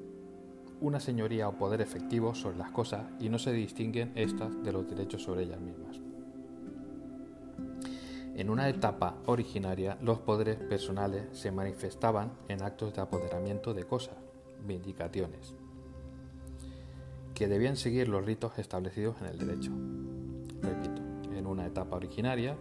una 0.80 1.00
señoría 1.00 1.48
o 1.48 1.54
poder 1.54 1.82
efectivo 1.82 2.36
sobre 2.36 2.58
las 2.58 2.72
cosas 2.72 3.06
y 3.20 3.30
no 3.30 3.40
se 3.40 3.52
distinguen 3.52 4.12
estas 4.16 4.64
de 4.64 4.72
los 4.72 4.88
derechos 4.88 5.24
sobre 5.24 5.44
ellas 5.44 5.60
mismas. 5.60 6.00
En 8.36 8.52
una 8.52 8.70
etapa 8.70 9.16
originaria, 9.26 9.98
los 10.02 10.20
poderes 10.20 10.58
personales 10.58 11.26
se 11.32 11.52
manifestaban 11.52 12.32
en 12.48 12.62
actos 12.62 12.94
de 12.94 13.02
apoderamiento 13.02 13.74
de 13.74 13.86
cosas, 13.86 14.16
vindicaciones, 14.64 15.56
que 17.34 17.48
debían 17.48 17.78
seguir 17.78 18.08
los 18.08 18.24
ritos 18.24 18.60
establecidos 18.60 19.16
en 19.22 19.28
el 19.28 19.40
derecho. 19.40 19.72
Repito, 20.62 21.02
en 21.36 21.48
una 21.48 21.66
etapa 21.66 21.96
originaria, 21.96 22.56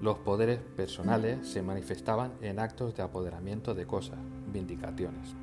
los 0.00 0.18
poderes 0.18 0.60
personales 0.76 1.46
se 1.46 1.62
manifestaban 1.62 2.32
en 2.40 2.60
actos 2.60 2.94
de 2.94 3.02
apoderamiento 3.02 3.74
de 3.74 3.86
cosas, 3.86 4.18
vindicaciones, 4.52 5.34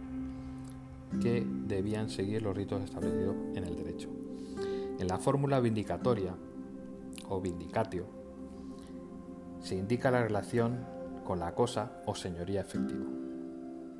que 1.21 1.45
debían 1.65 2.09
seguir 2.09 2.41
los 2.41 2.55
ritos 2.55 2.83
establecidos 2.83 3.35
en 3.55 3.63
el 3.63 3.75
derecho. 3.75 4.09
En 4.99 5.07
la 5.07 5.17
fórmula 5.19 5.59
vindicatoria 5.59 6.35
o 7.29 7.41
vindicatio 7.41 8.05
se 9.61 9.75
indica 9.75 10.11
la 10.11 10.23
relación 10.23 10.85
con 11.23 11.39
la 11.39 11.53
cosa 11.53 12.01
o 12.05 12.15
señoría 12.15 12.61
efectiva. 12.61 13.05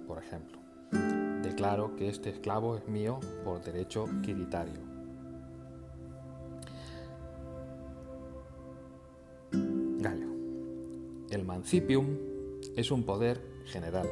Por 0.08 0.18
ejemplo, 0.20 0.60
declaro 1.44 1.96
que 1.96 2.10
este 2.10 2.30
esclavo 2.30 2.78
es 2.78 2.88
mío 2.88 3.20
por 3.44 3.62
derecho 3.64 4.06
quiritario. 4.22 4.80
Gallo. 9.52 10.28
El 11.30 11.44
mancipium 11.44 12.18
es 12.76 12.92
un 12.92 13.04
poder 13.04 13.42
general 13.66 14.08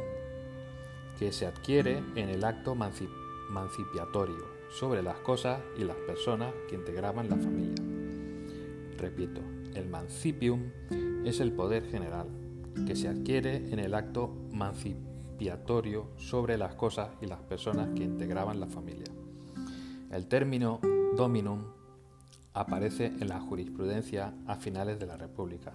que 1.17 1.31
se 1.31 1.45
adquiere 1.45 2.03
en 2.15 2.29
el 2.29 2.43
acto 2.43 2.75
mancipiatorio 2.75 4.55
sobre 4.69 5.01
las 5.01 5.17
cosas 5.19 5.61
y 5.77 5.83
las 5.83 5.95
personas 5.97 6.53
que 6.67 6.75
integraban 6.75 7.29
la 7.29 7.37
familia. 7.37 7.83
Repito, 8.97 9.41
el 9.73 9.87
mancipium 9.87 10.71
es 11.25 11.39
el 11.39 11.51
poder 11.51 11.85
general 11.85 12.27
que 12.85 12.95
se 12.95 13.07
adquiere 13.07 13.55
en 13.71 13.79
el 13.79 13.93
acto 13.93 14.35
mancipiatorio 14.51 16.09
sobre 16.17 16.57
las 16.57 16.75
cosas 16.75 17.09
y 17.21 17.25
las 17.25 17.41
personas 17.41 17.89
que 17.95 18.03
integraban 18.03 18.59
la 18.59 18.67
familia. 18.67 19.07
El 20.11 20.27
término 20.27 20.79
dominum 21.15 21.63
aparece 22.53 23.07
en 23.07 23.27
la 23.27 23.39
jurisprudencia 23.39 24.33
a 24.47 24.55
finales 24.55 24.99
de 24.99 25.05
la 25.05 25.17
República. 25.17 25.73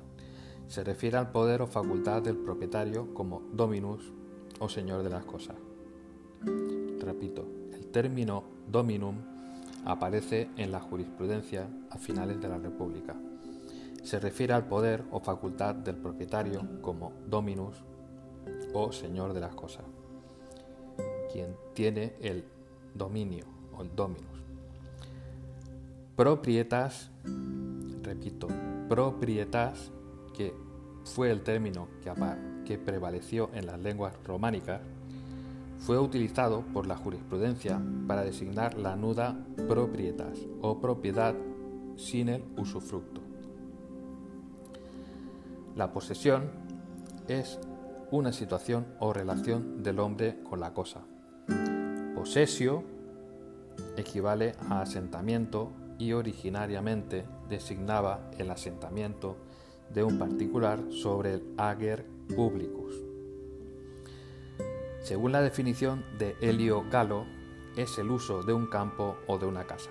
Se 0.69 0.85
refiere 0.85 1.19
al 1.19 1.31
poder 1.31 1.63
o 1.63 1.67
facultad 1.67 2.23
del 2.23 2.37
propietario 2.37 3.13
como 3.13 3.43
dominus 3.53 4.13
o 4.61 4.69
Señor 4.69 5.03
de 5.03 5.11
las 5.11 5.25
cosas. 5.25 5.57
Repito, 7.01 7.45
el 7.73 7.87
término 7.89 8.45
dominum 8.69 9.17
aparece 9.85 10.49
en 10.57 10.71
la 10.71 10.81
jurisprudencia 10.81 11.69
a 11.91 11.99
finales 11.99 12.41
de 12.41 12.49
la 12.49 12.59
República. 12.59 13.17
Se 14.05 14.21
refiere 14.21 14.53
al 14.53 14.67
poder 14.67 15.05
o 15.11 15.21
facultad 15.21 15.75
del 15.75 15.97
propietario 15.97 16.81
como 16.81 17.13
dominus 17.27 17.77
o 18.73 18.93
Señor 18.93 19.33
de 19.33 19.41
las 19.41 19.55
cosas, 19.55 19.85
quien 21.33 21.55
tiene 21.75 22.15
el 22.21 22.45
dominio 22.95 23.45
o 23.77 23.83
el 23.83 23.95
dominus. 23.95 24.27
Proprietas, 26.17 27.11
repito, 28.03 28.49
proprietas, 28.89 29.91
que 30.35 30.55
fue 31.05 31.31
el 31.31 31.43
término 31.43 31.89
que, 32.03 32.11
que 32.71 32.79
prevaleció 32.79 33.51
en 33.53 33.67
las 33.67 33.81
lenguas 33.81 34.15
románicas, 34.25 34.81
fue 35.81 35.99
utilizado 35.99 36.63
por 36.73 36.87
la 36.87 36.97
jurisprudencia 36.97 37.83
para 38.07 38.23
designar 38.23 38.79
la 38.79 38.95
nuda 38.95 39.37
proprietas 39.67 40.39
o 40.63 40.81
propiedad 40.81 41.35
sin 41.97 42.29
el 42.29 42.45
usufructo. 42.57 43.23
La 45.75 45.93
posesión 45.93 46.45
es 47.27 47.59
una 48.13 48.33
situación 48.33 48.87
o 49.01 49.13
relación 49.13 49.83
del 49.83 49.99
hombre 49.99 50.39
con 50.49 50.61
la 50.61 50.73
cosa. 50.73 51.01
Posesio 52.15 52.85
equivale 53.97 54.55
a 54.69 54.83
asentamiento 54.83 55.73
y 55.99 56.13
originariamente 56.13 57.25
designaba 57.49 58.31
el 58.39 58.49
asentamiento 58.49 59.39
de 59.93 60.05
un 60.05 60.19
particular 60.19 60.81
sobre 60.91 61.35
el 61.35 61.43
ager 61.57 62.05
publicus. 62.35 62.95
Según 65.03 65.33
la 65.33 65.43
definición 65.43 66.05
de 66.19 66.37
Helio 66.41 66.85
Galo, 66.91 67.25
es 67.77 67.99
el 67.99 68.11
uso 68.11 68.43
de 68.43 68.53
un 68.53 68.67
campo 68.67 69.17
o 69.27 69.39
de 69.39 69.47
una 69.47 69.67
casa, 69.67 69.91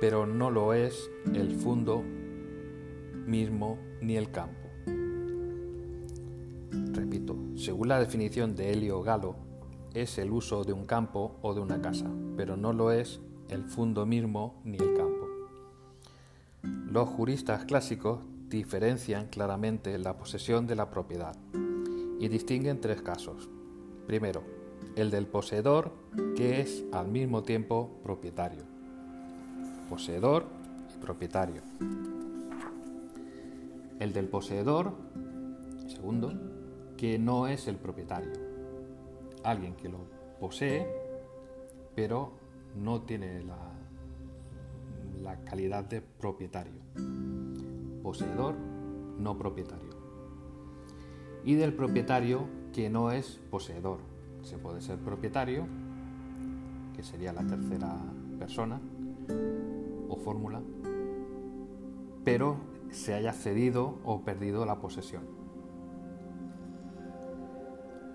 pero 0.00 0.26
no 0.26 0.50
lo 0.50 0.74
es 0.74 1.10
el 1.34 1.54
fundo 1.56 2.02
mismo 3.26 3.78
ni 4.00 4.16
el 4.16 4.30
campo. 4.30 4.68
Repito, 6.92 7.36
según 7.56 7.88
la 7.88 7.98
definición 7.98 8.54
de 8.54 8.72
Helio 8.72 9.02
Galo, 9.02 9.36
es 9.94 10.18
el 10.18 10.30
uso 10.30 10.64
de 10.64 10.72
un 10.72 10.84
campo 10.84 11.38
o 11.42 11.54
de 11.54 11.60
una 11.60 11.80
casa, 11.80 12.10
pero 12.36 12.56
no 12.56 12.72
lo 12.72 12.92
es 12.92 13.20
el 13.48 13.64
fundo 13.64 14.04
mismo 14.06 14.60
ni 14.64 14.76
el 14.76 14.94
campo. 14.94 15.26
Los 16.62 17.08
juristas 17.08 17.64
clásicos 17.64 18.20
diferencian 18.48 19.26
claramente 19.26 19.96
la 19.98 20.16
posesión 20.16 20.66
de 20.66 20.76
la 20.76 20.90
propiedad 20.90 21.36
y 22.18 22.28
distinguen 22.28 22.80
tres 22.80 23.02
casos. 23.02 23.48
Primero, 24.06 24.42
el 24.96 25.10
del 25.10 25.26
poseedor 25.26 25.92
que 26.36 26.60
es 26.60 26.84
al 26.92 27.08
mismo 27.08 27.42
tiempo 27.42 28.00
propietario. 28.02 28.62
Poseedor 29.88 30.46
y 30.94 30.98
propietario. 31.00 31.62
El 34.00 34.12
del 34.12 34.28
poseedor, 34.28 34.92
segundo, 35.86 36.32
que 36.96 37.18
no 37.18 37.46
es 37.48 37.68
el 37.68 37.76
propietario. 37.76 38.32
Alguien 39.44 39.74
que 39.74 39.88
lo 39.88 39.98
posee, 40.40 40.86
pero 41.94 42.32
no 42.76 43.02
tiene 43.02 43.42
la, 43.42 43.72
la 45.22 45.36
calidad 45.44 45.84
de 45.84 46.00
propietario. 46.00 46.80
Poseedor, 48.08 48.54
no 49.18 49.36
propietario. 49.36 49.90
Y 51.44 51.56
del 51.56 51.74
propietario 51.74 52.46
que 52.72 52.88
no 52.88 53.12
es 53.12 53.38
poseedor. 53.50 53.98
Se 54.40 54.56
puede 54.56 54.80
ser 54.80 54.96
propietario, 54.96 55.66
que 56.96 57.02
sería 57.02 57.34
la 57.34 57.46
tercera 57.46 57.98
persona 58.38 58.80
o 60.08 60.16
fórmula, 60.16 60.62
pero 62.24 62.56
se 62.90 63.12
haya 63.12 63.34
cedido 63.34 63.98
o 64.04 64.22
perdido 64.22 64.64
la 64.64 64.80
posesión. 64.80 65.24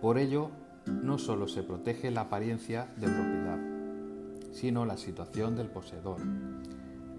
Por 0.02 0.18
ello, 0.18 0.50
no 0.88 1.20
solo 1.20 1.48
se 1.48 1.62
protege 1.62 2.10
la 2.10 2.22
apariencia 2.22 2.92
de 2.98 3.06
propiedad, 3.10 3.60
sino 4.54 4.88
la 4.88 4.98
situación 4.98 5.56
del 5.56 5.68
poseedor, 5.68 6.18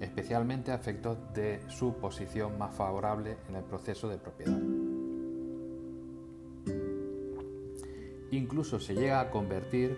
especialmente 0.05 0.71
a 0.71 0.77
efectos 0.77 1.19
de 1.33 1.62
su 1.69 1.95
posición 1.95 2.59
más 2.59 2.75
favorable 2.77 3.38
en 3.49 3.57
el 3.57 3.64
proceso 3.64 4.09
de 4.09 4.19
propiedad. 4.19 4.61
Incluso 8.31 8.79
se 8.81 8.95
llega 8.95 9.21
a 9.21 9.31
convertir 9.31 9.97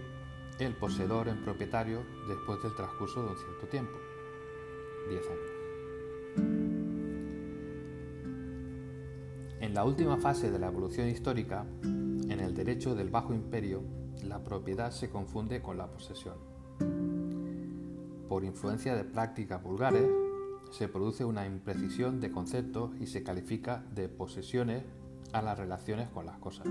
el 0.58 0.74
poseedor 0.74 1.28
en 1.28 1.42
propietario 1.42 2.02
después 2.28 2.62
del 2.62 2.74
transcurso 2.74 3.22
de 3.22 3.30
un 3.30 3.36
cierto 3.36 3.66
tiempo, 3.66 3.92
10 5.08 5.22
años. 5.26 5.56
En 9.60 9.74
la 9.74 9.84
última 9.84 10.16
fase 10.18 10.50
de 10.50 10.58
la 10.58 10.68
evolución 10.68 11.08
histórica, 11.08 11.66
en 11.82 12.40
el 12.40 12.54
derecho 12.54 12.94
del 12.94 13.10
Bajo 13.10 13.34
Imperio, 13.34 13.82
la 14.22 14.42
propiedad 14.42 14.90
se 14.90 15.10
confunde 15.10 15.60
con 15.60 15.76
la 15.76 15.90
posesión. 15.90 16.55
Por 18.28 18.44
influencia 18.44 18.94
de 18.96 19.04
prácticas 19.04 19.62
vulgares, 19.62 20.08
se 20.70 20.88
produce 20.88 21.24
una 21.24 21.46
imprecisión 21.46 22.20
de 22.20 22.30
conceptos 22.30 22.90
y 23.00 23.06
se 23.06 23.22
califica 23.22 23.84
de 23.94 24.08
posesiones 24.08 24.82
a 25.32 25.42
las 25.42 25.58
relaciones 25.58 26.08
con 26.08 26.26
las 26.26 26.38
cosas. 26.38 26.66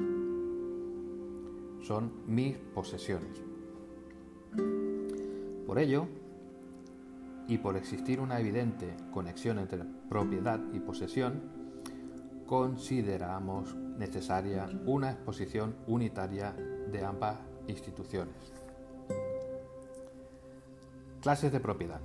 Son 1.82 2.12
mis 2.28 2.58
posesiones. 2.58 3.42
Por 5.66 5.80
ello, 5.80 6.08
y 7.48 7.58
por 7.58 7.78
existir 7.78 8.20
una 8.20 8.40
evidente 8.40 8.96
conexión 9.12 9.60
entre 9.60 9.84
propiedad 10.10 10.60
y 10.74 10.80
posesión, 10.80 11.42
consideramos 12.46 13.76
necesaria 13.76 14.68
una 14.86 15.12
exposición 15.12 15.76
unitaria 15.88 16.54
de 16.92 17.04
ambas 17.04 17.40
instituciones. 17.68 18.65
Clases 21.26 21.52
de 21.52 21.60
propiedad. 21.60 22.02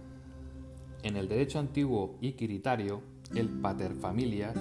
En 1.03 1.15
el 1.15 1.29
derecho 1.29 1.59
antiguo 1.59 2.17
y 2.23 2.33
quiritario, 2.33 3.03
el 3.35 3.51
paterfamilias 3.51 4.57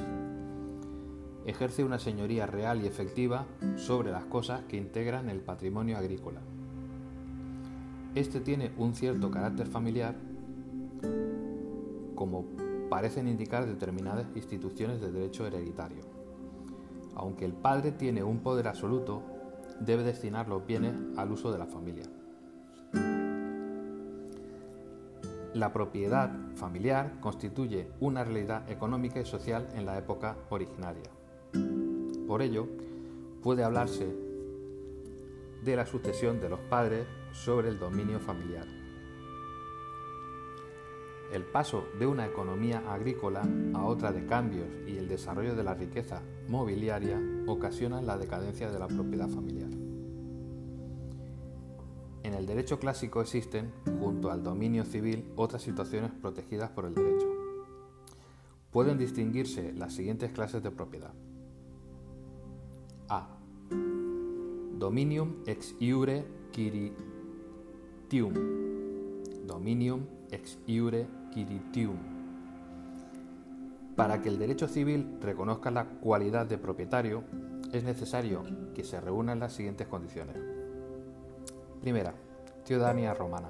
ejerce 1.45 1.85
una 1.85 1.97
señoría 1.97 2.45
real 2.45 2.83
y 2.83 2.85
efectiva 2.85 3.45
sobre 3.77 4.11
las 4.11 4.25
cosas 4.25 4.63
que 4.65 4.75
integran 4.75 5.29
el 5.29 5.39
patrimonio 5.39 5.97
agrícola. 5.97 6.41
Este 8.15 8.41
tiene 8.41 8.73
un 8.77 8.95
cierto 8.95 9.31
carácter 9.31 9.67
familiar, 9.67 10.17
como 12.15 12.43
parecen 12.89 13.29
indicar 13.29 13.65
determinadas 13.65 14.27
instituciones 14.35 14.99
de 14.99 15.09
derecho 15.09 15.47
hereditario. 15.47 16.03
Aunque 17.15 17.45
el 17.45 17.53
padre 17.53 17.93
tiene 17.93 18.23
un 18.23 18.39
poder 18.39 18.67
absoluto, 18.67 19.23
debe 19.79 20.03
destinar 20.03 20.49
los 20.49 20.67
bienes 20.67 20.95
al 21.15 21.31
uso 21.31 21.49
de 21.49 21.59
la 21.59 21.65
familia. 21.65 22.03
La 25.59 25.73
propiedad 25.73 26.31
familiar 26.55 27.19
constituye 27.19 27.91
una 27.99 28.23
realidad 28.23 28.71
económica 28.71 29.19
y 29.19 29.25
social 29.25 29.67
en 29.73 29.85
la 29.85 29.97
época 29.97 30.37
originaria. 30.49 31.11
Por 32.25 32.41
ello, 32.41 32.65
puede 33.43 33.65
hablarse 33.65 34.07
de 35.61 35.75
la 35.75 35.85
sucesión 35.85 36.39
de 36.39 36.47
los 36.47 36.61
padres 36.61 37.05
sobre 37.33 37.67
el 37.67 37.77
dominio 37.77 38.21
familiar. 38.21 38.67
El 41.33 41.43
paso 41.43 41.89
de 41.99 42.07
una 42.07 42.25
economía 42.25 42.81
agrícola 42.87 43.45
a 43.73 43.83
otra 43.83 44.13
de 44.13 44.25
cambios 44.25 44.69
y 44.87 44.95
el 44.95 45.09
desarrollo 45.09 45.55
de 45.55 45.63
la 45.65 45.73
riqueza 45.73 46.21
mobiliaria 46.47 47.19
ocasionan 47.47 48.07
la 48.07 48.17
decadencia 48.17 48.71
de 48.71 48.79
la 48.79 48.87
propiedad 48.87 49.27
familiar. 49.27 49.88
En 52.23 52.33
el 52.33 52.45
derecho 52.45 52.79
clásico 52.79 53.21
existen, 53.21 53.71
junto 53.99 54.29
al 54.29 54.43
dominio 54.43 54.83
civil, 54.83 55.31
otras 55.35 55.61
situaciones 55.61 56.11
protegidas 56.11 56.69
por 56.69 56.85
el 56.85 56.93
derecho. 56.93 57.27
Pueden 58.71 58.97
distinguirse 58.97 59.73
las 59.73 59.93
siguientes 59.93 60.31
clases 60.31 60.61
de 60.61 60.71
propiedad. 60.71 61.13
A. 63.07 63.29
Dominium 63.69 65.43
ex 65.45 65.75
iure 65.79 66.25
quiritium. 66.51 68.33
Dominium 69.47 70.05
ex 70.31 70.59
iure 70.67 71.07
quiritium. 71.33 71.97
Para 73.95 74.21
que 74.21 74.29
el 74.29 74.39
derecho 74.39 74.67
civil 74.67 75.17
reconozca 75.21 75.71
la 75.71 75.85
cualidad 75.85 76.45
de 76.45 76.57
propietario, 76.57 77.23
es 77.73 77.83
necesario 77.83 78.43
que 78.73 78.83
se 78.83 79.01
reúnan 79.01 79.39
las 79.39 79.53
siguientes 79.53 79.87
condiciones. 79.87 80.58
Primera, 81.81 82.13
ciudadanía 82.65 83.13
romana. 83.13 83.49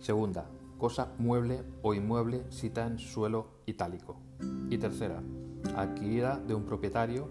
Segunda, 0.00 0.46
cosa 0.76 1.12
mueble 1.18 1.62
o 1.82 1.94
inmueble 1.94 2.44
cita 2.50 2.84
en 2.84 2.98
suelo 2.98 3.46
itálico. 3.64 4.16
Y 4.70 4.78
tercera, 4.78 5.22
adquirida 5.76 6.36
de 6.38 6.54
un 6.56 6.64
propietario 6.64 7.28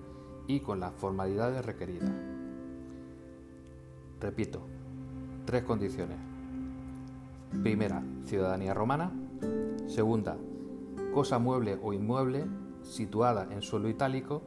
y 0.48 0.62
con 0.62 0.80
las 0.80 0.94
formalidades 0.94 1.66
requeridas. 1.66 2.10
Repito, 4.22 4.62
tres 5.44 5.64
condiciones. 5.64 6.18
Primera, 7.62 8.02
ciudadanía 8.24 8.74
romana. 8.74 9.12
Segunda, 9.88 10.38
cosa 11.14 11.38
mueble 11.38 11.78
o 11.84 11.92
inmueble 11.92 12.46
situada 12.82 13.48
en 13.52 13.62
suelo 13.62 13.90
itálico. 13.90 14.42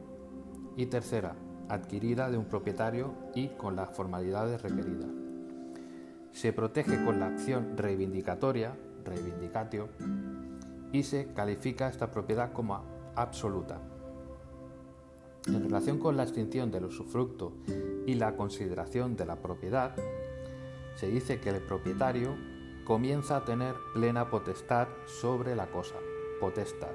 Y 0.75 0.87
tercera, 0.87 1.35
adquirida 1.67 2.31
de 2.31 2.37
un 2.37 2.45
propietario 2.45 3.13
y 3.35 3.49
con 3.49 3.75
las 3.75 3.91
formalidades 3.91 4.61
requeridas. 4.63 5.18
Se 6.31 6.53
protege 6.53 7.03
con 7.03 7.19
la 7.19 7.27
acción 7.27 7.77
reivindicatoria, 7.77 8.77
reivindicatio, 9.03 9.89
y 10.91 11.03
se 11.03 11.33
califica 11.33 11.87
esta 11.87 12.11
propiedad 12.11 12.51
como 12.51 12.83
absoluta. 13.15 13.81
En 15.47 15.63
relación 15.63 15.99
con 15.99 16.17
la 16.17 16.23
extinción 16.23 16.71
del 16.71 16.85
usufructo 16.85 17.53
y 18.05 18.15
la 18.15 18.35
consideración 18.35 19.15
de 19.15 19.25
la 19.25 19.37
propiedad, 19.37 19.95
se 20.95 21.07
dice 21.07 21.39
que 21.39 21.49
el 21.49 21.61
propietario 21.61 22.35
comienza 22.85 23.37
a 23.37 23.45
tener 23.45 23.75
plena 23.93 24.29
potestad 24.29 24.87
sobre 25.05 25.55
la 25.55 25.67
cosa, 25.67 25.95
potestad. 26.39 26.91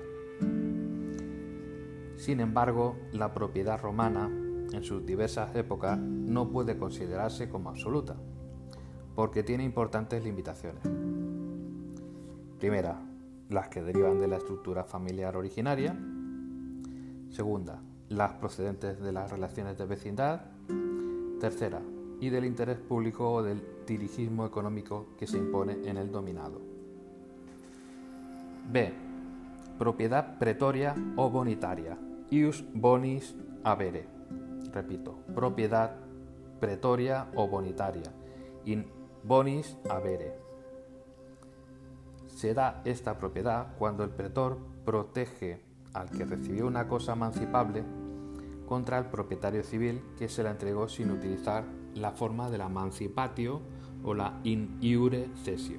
Sin 2.17 2.41
embargo, 2.41 2.97
la 3.13 3.33
propiedad 3.33 3.81
romana, 3.81 4.29
en 4.73 4.83
sus 4.83 5.05
diversas 5.05 5.55
épocas, 5.57 5.99
no 5.99 6.51
puede 6.51 6.77
considerarse 6.77 7.49
como 7.49 7.71
absoluta, 7.71 8.17
porque 9.15 9.43
tiene 9.43 9.65
importantes 9.65 10.23
limitaciones. 10.25 10.83
Primera, 12.59 13.01
las 13.51 13.69
que 13.69 13.83
derivan 13.83 14.21
de 14.21 14.29
la 14.29 14.37
estructura 14.37 14.85
familiar 14.85 15.37
originaria. 15.37 15.97
Segunda, 17.31 17.81
las 18.09 18.33
procedentes 18.35 19.01
de 19.01 19.13
las 19.13 19.31
relaciones 19.31 19.77
de 19.79 19.87
vecindad. 19.87 20.43
Tercera, 21.41 21.83
y 22.21 22.31
del 22.31 22.45
interés 22.45 22.79
público 22.79 23.31
o 23.31 23.43
del 23.43 23.63
dirigismo 23.87 24.47
económico 24.47 25.09
que 25.19 25.27
se 25.27 25.37
impone 25.37 25.89
en 25.89 25.97
el 25.97 26.11
dominado. 26.11 26.61
B. 28.71 28.93
Propiedad 29.79 30.39
pretoria 30.39 30.95
o 31.17 31.29
bonitaria. 31.29 31.99
Ius 32.31 32.65
bonis 32.73 33.35
avere. 33.63 34.07
Repito, 34.73 35.19
propiedad 35.35 35.97
pretoria 36.61 37.27
o 37.35 37.47
bonitaria. 37.47 38.11
Bonis 39.25 39.77
avere. 39.89 40.39
Se 42.27 42.53
da 42.53 42.83
esta 42.85 43.17
propiedad 43.19 43.75
cuando 43.79 44.05
el 44.05 44.11
pretor 44.11 44.59
protege 44.85 45.63
al 45.95 46.11
que 46.11 46.25
recibió 46.25 46.67
una 46.67 46.87
cosa 46.89 47.15
emancipable 47.15 47.85
contra 48.67 48.99
el 48.99 49.07
propietario 49.07 49.63
civil 49.63 50.03
que 50.19 50.29
se 50.29 50.43
la 50.43 50.51
entregó 50.51 50.89
sin 50.89 51.11
utilizar 51.11 51.65
la 51.95 52.11
forma 52.11 52.51
de 52.51 52.59
la 52.59 52.69
mancipatio 52.69 53.61
o 54.03 54.13
la 54.13 54.41
in 54.45 54.79
iure 54.81 55.31
cesio. 55.43 55.79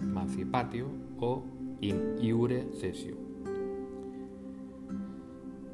Mancipatio 0.00 0.86
o 1.18 1.44
in 1.80 2.18
iure 2.20 2.68
cesio. 2.78 3.16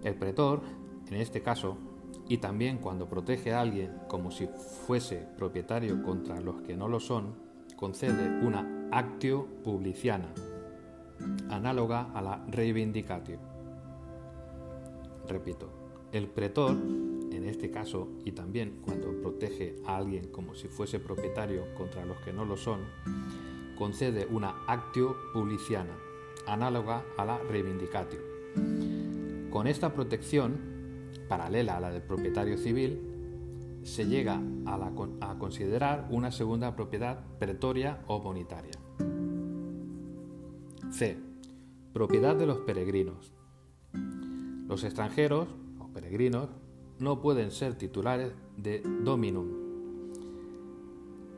El 0.02 0.14
pretor, 0.14 0.62
en 1.10 1.16
este 1.16 1.42
caso, 1.42 1.76
y 2.28 2.38
también 2.38 2.78
cuando 2.78 3.08
protege 3.08 3.52
a 3.52 3.60
alguien 3.60 3.92
como 4.08 4.30
si 4.30 4.48
fuese 4.86 5.26
propietario 5.36 6.02
contra 6.02 6.40
los 6.40 6.62
que 6.62 6.76
no 6.76 6.88
lo 6.88 7.00
son, 7.00 7.34
concede 7.76 8.44
una 8.44 8.88
actio 8.90 9.46
publiciana, 9.62 10.28
análoga 11.50 12.10
a 12.12 12.22
la 12.22 12.44
reivindicatio. 12.48 13.38
Repito, 15.28 15.70
el 16.12 16.28
pretor, 16.28 16.72
en 16.72 17.44
este 17.44 17.70
caso, 17.70 18.08
y 18.24 18.32
también 18.32 18.80
cuando 18.82 19.20
protege 19.20 19.76
a 19.86 19.96
alguien 19.96 20.28
como 20.28 20.54
si 20.54 20.68
fuese 20.68 20.98
propietario 20.98 21.74
contra 21.74 22.04
los 22.04 22.18
que 22.20 22.32
no 22.32 22.44
lo 22.44 22.56
son, 22.56 22.80
concede 23.76 24.26
una 24.26 24.64
actio 24.66 25.16
publiciana, 25.32 25.94
análoga 26.46 27.04
a 27.16 27.24
la 27.24 27.38
reivindicatio. 27.38 28.20
Con 29.50 29.66
esta 29.66 29.92
protección, 29.92 30.75
paralela 31.28 31.76
a 31.76 31.80
la 31.80 31.90
del 31.90 32.02
propietario 32.02 32.56
civil, 32.58 33.16
se 33.82 34.06
llega 34.06 34.42
a, 34.66 35.36
considerar 35.38 36.08
una 36.10 36.32
segunda 36.32 36.74
propiedad 36.74 37.24
pretoria 37.38 38.02
o 38.08 38.20
bonitaria. 38.20 38.72
C. 40.90 41.16
Propiedad 41.92 42.34
de 42.34 42.46
los 42.46 42.58
peregrinos. 42.58 43.32
Los 44.68 44.82
extranjeros 44.82 45.48
o 45.78 45.88
peregrinos 45.92 46.48
no 46.98 47.20
pueden 47.20 47.52
ser 47.52 47.76
titulares 47.76 48.32
de 48.56 48.82
dominum, 49.04 49.46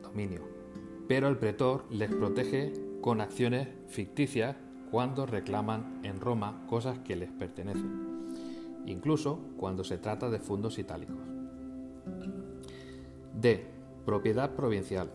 dominio, 0.01 0.41
pero 1.07 1.27
el 1.27 1.37
pretor 1.37 1.85
les 1.91 2.09
protege 2.09 2.73
con 3.01 3.21
acciones 3.21 3.67
ficticias 3.87 4.55
cuando 4.89 5.27
reclaman 5.27 6.01
en 6.03 6.19
Roma 6.19 6.65
cosas 6.67 6.97
que 6.99 7.15
les 7.15 7.29
pertenecen 7.31 8.18
incluso 8.89 9.39
cuando 9.57 9.83
se 9.83 9.97
trata 9.97 10.29
de 10.29 10.39
fondos 10.39 10.77
itálicos. 10.79 11.17
D. 13.33 13.65
Propiedad 14.05 14.55
provincial. 14.55 15.11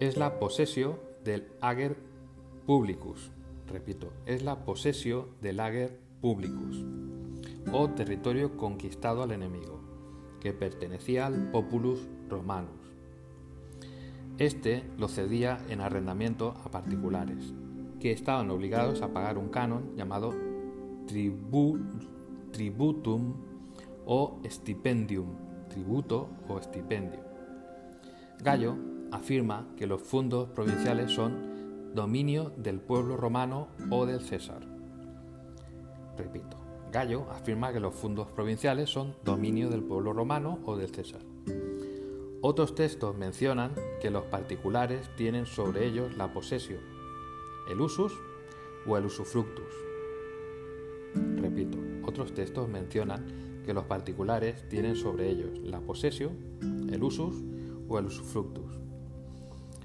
Es 0.00 0.16
la 0.16 0.38
posesio 0.38 0.98
del 1.24 1.48
ager 1.60 1.96
publicus. 2.66 3.30
Repito, 3.68 4.12
es 4.26 4.42
la 4.42 4.64
posesio 4.64 5.28
del 5.40 5.60
ager 5.60 5.98
publicus 6.20 6.84
o 7.72 7.88
territorio 7.90 8.56
conquistado 8.56 9.22
al 9.22 9.30
enemigo, 9.30 9.80
que 10.40 10.52
pertenecía 10.52 11.26
al 11.26 11.50
populus 11.50 12.08
romanus. 12.28 12.82
Este 14.38 14.82
lo 14.98 15.08
cedía 15.08 15.58
en 15.68 15.80
arrendamiento 15.80 16.54
a 16.64 16.70
particulares, 16.70 17.54
que 18.00 18.10
estaban 18.10 18.50
obligados 18.50 19.02
a 19.02 19.12
pagar 19.12 19.38
un 19.38 19.48
canon 19.48 19.94
llamado 19.96 20.34
tribu, 21.06 21.78
tributum 22.52 23.34
o 24.06 24.40
stipendium, 24.48 25.26
tributo 25.68 26.28
o 26.48 26.58
estipendio. 26.58 27.20
Gallo 28.42 28.76
afirma 29.10 29.68
que 29.76 29.86
los 29.86 30.02
fondos 30.02 30.48
provinciales 30.50 31.10
son 31.12 31.92
dominio 31.94 32.50
del 32.56 32.80
pueblo 32.80 33.16
romano 33.16 33.68
o 33.90 34.06
del 34.06 34.20
César. 34.20 34.62
Repito, 36.16 36.56
Gallo 36.90 37.26
afirma 37.30 37.72
que 37.72 37.80
los 37.80 37.94
fondos 37.94 38.28
provinciales 38.28 38.90
son 38.90 39.14
dominio 39.24 39.70
del 39.70 39.82
pueblo 39.82 40.12
romano 40.12 40.58
o 40.64 40.76
del 40.76 40.90
César. 40.90 41.22
Otros 42.42 42.74
textos 42.74 43.16
mencionan 43.16 43.72
que 44.00 44.10
los 44.10 44.24
particulares 44.24 45.08
tienen 45.16 45.46
sobre 45.46 45.86
ellos 45.86 46.16
la 46.16 46.32
posesión, 46.32 46.80
el 47.70 47.80
usus 47.80 48.12
o 48.86 48.96
el 48.96 49.06
usufructus. 49.06 49.72
Repito, 51.36 51.78
otros 52.04 52.34
textos 52.34 52.68
mencionan 52.68 53.62
que 53.64 53.74
los 53.74 53.84
particulares 53.84 54.68
tienen 54.68 54.96
sobre 54.96 55.30
ellos 55.30 55.58
la 55.60 55.80
posesión, 55.80 56.36
el 56.90 57.02
usus 57.02 57.42
o 57.88 57.98
el 57.98 58.06
usufructus. 58.06 58.78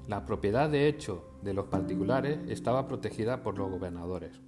La 0.08 0.26
propiedad 0.26 0.70
de 0.70 0.88
hecho 0.88 1.26
de 1.42 1.54
los 1.54 1.66
particulares 1.66 2.40
estaba 2.48 2.88
protegida 2.88 3.44
por 3.44 3.58
los 3.58 3.70
gobernadores. 3.70 4.40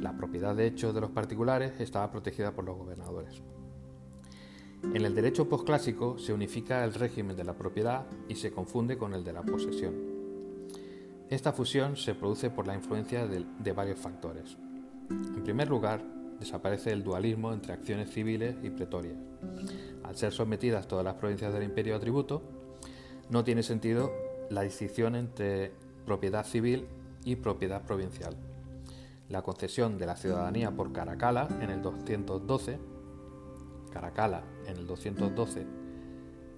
La 0.00 0.16
propiedad 0.16 0.54
de 0.54 0.66
hecho 0.66 0.92
de 0.92 1.00
los 1.00 1.10
particulares 1.10 1.80
estaba 1.80 2.10
protegida 2.10 2.52
por 2.52 2.64
los 2.64 2.76
gobernadores. 2.76 3.42
En 4.82 5.04
el 5.04 5.14
derecho 5.14 5.48
posclásico 5.48 6.18
se 6.18 6.32
unifica 6.32 6.84
el 6.84 6.92
régimen 6.92 7.36
de 7.36 7.44
la 7.44 7.54
propiedad 7.54 8.06
y 8.28 8.34
se 8.34 8.52
confunde 8.52 8.98
con 8.98 9.14
el 9.14 9.24
de 9.24 9.32
la 9.32 9.42
posesión. 9.42 9.94
Esta 11.30 11.52
fusión 11.52 11.96
se 11.96 12.14
produce 12.14 12.50
por 12.50 12.66
la 12.66 12.74
influencia 12.74 13.26
de, 13.26 13.46
de 13.58 13.72
varios 13.72 13.98
factores. 13.98 14.58
En 15.10 15.42
primer 15.44 15.68
lugar, 15.68 16.02
desaparece 16.38 16.92
el 16.92 17.02
dualismo 17.04 17.52
entre 17.52 17.72
acciones 17.72 18.10
civiles 18.10 18.56
y 18.62 18.70
pretorias. 18.70 19.16
Al 20.02 20.16
ser 20.16 20.32
sometidas 20.32 20.88
todas 20.88 21.04
las 21.04 21.14
provincias 21.14 21.52
del 21.52 21.62
imperio 21.62 21.96
a 21.96 22.00
tributo, 22.00 22.42
no 23.30 23.44
tiene 23.44 23.62
sentido 23.62 24.12
la 24.50 24.62
distinción 24.62 25.14
entre 25.14 25.72
propiedad 26.04 26.44
civil 26.44 26.86
y 27.24 27.36
propiedad 27.36 27.82
provincial. 27.82 28.36
La 29.28 29.42
concesión 29.42 29.98
de 29.98 30.06
la 30.06 30.16
ciudadanía 30.16 30.70
por 30.72 30.92
Caracala 30.92 31.48
en 31.60 31.70
el 31.70 31.80
212, 31.80 32.78
Caracala 33.92 34.42
en 34.66 34.76
el 34.76 34.86
212 34.86 35.66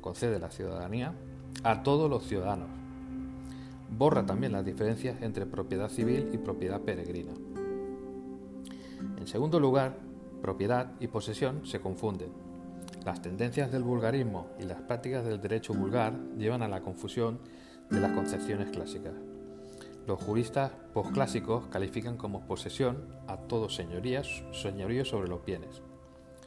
concede 0.00 0.38
la 0.38 0.50
ciudadanía 0.50 1.14
a 1.62 1.82
todos 1.82 2.10
los 2.10 2.24
ciudadanos. 2.24 2.68
Borra 3.90 4.26
también 4.26 4.52
las 4.52 4.64
diferencias 4.64 5.22
entre 5.22 5.46
propiedad 5.46 5.88
civil 5.88 6.30
y 6.32 6.38
propiedad 6.38 6.80
peregrina. 6.80 7.32
En 9.24 9.28
segundo 9.28 9.58
lugar, 9.58 9.96
propiedad 10.42 10.92
y 11.00 11.06
posesión 11.06 11.64
se 11.64 11.80
confunden. 11.80 12.28
Las 13.06 13.22
tendencias 13.22 13.72
del 13.72 13.82
vulgarismo 13.82 14.48
y 14.60 14.64
las 14.64 14.82
prácticas 14.82 15.24
del 15.24 15.40
derecho 15.40 15.72
vulgar 15.72 16.12
llevan 16.36 16.60
a 16.60 16.68
la 16.68 16.82
confusión 16.82 17.38
de 17.88 18.00
las 18.00 18.12
concepciones 18.12 18.68
clásicas. 18.68 19.14
Los 20.06 20.22
juristas 20.22 20.72
posclásicos 20.92 21.68
califican 21.68 22.18
como 22.18 22.46
posesión 22.46 22.98
a 23.26 23.38
todo 23.38 23.70
señorío 23.70 25.06
sobre 25.06 25.30
los 25.30 25.42
bienes. 25.42 25.80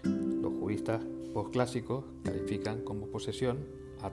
Los 0.04 0.54
juristas 0.54 1.04
posclásicos 1.34 2.06
califican 2.24 2.84
como 2.84 3.08
posesión 3.08 3.66
a, 4.04 4.12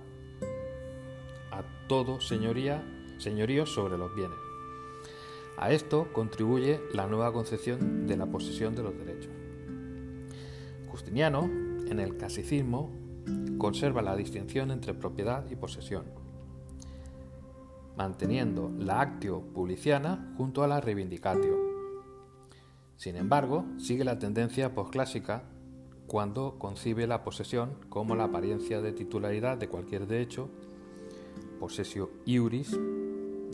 a 1.55 1.65
todo 1.87 2.19
señoría, 2.19 2.83
señorío 3.19 3.67
sobre 3.67 3.99
los 3.99 4.15
bienes. 4.15 4.44
A 5.57 5.71
esto 5.71 6.13
contribuye 6.13 6.81
la 6.93 7.07
nueva 7.07 7.33
concepción 7.33 8.07
de 8.07 8.17
la 8.17 8.27
posesión 8.27 8.75
de 8.75 8.83
los 8.83 8.97
derechos. 8.97 9.33
Justiniano, 10.89 11.45
en 11.45 12.01
el 12.01 12.17
clasicismo, 12.17 12.91
conserva 13.59 14.03
la 14.03 14.17
distinción 14.17 14.71
entre 14.71 14.95
propiedad 14.95 15.49
y 15.51 15.57
posesión, 15.57 16.05
manteniendo 17.97 18.73
la 18.79 19.01
actio 19.01 19.41
publiciana 19.41 20.35
junto 20.37 20.63
a 20.65 20.69
la 20.69 20.81
reivindicatio. 20.81 21.57
Sin 22.97 23.17
embargo, 23.17 23.65
sigue 23.79 24.05
la 24.05 24.19
tendencia 24.19 24.75
posclásica 24.75 25.45
cuando 26.07 26.59
concibe 26.59 27.07
la 27.07 27.25
posesión 27.25 27.75
como 27.89 28.15
la 28.15 28.25
apariencia 28.25 28.81
de 28.81 28.93
titularidad 28.93 29.57
de 29.57 29.69
cualquier 29.69 30.07
derecho, 30.07 30.49
posesio 31.61 32.11
iuris, 32.27 32.79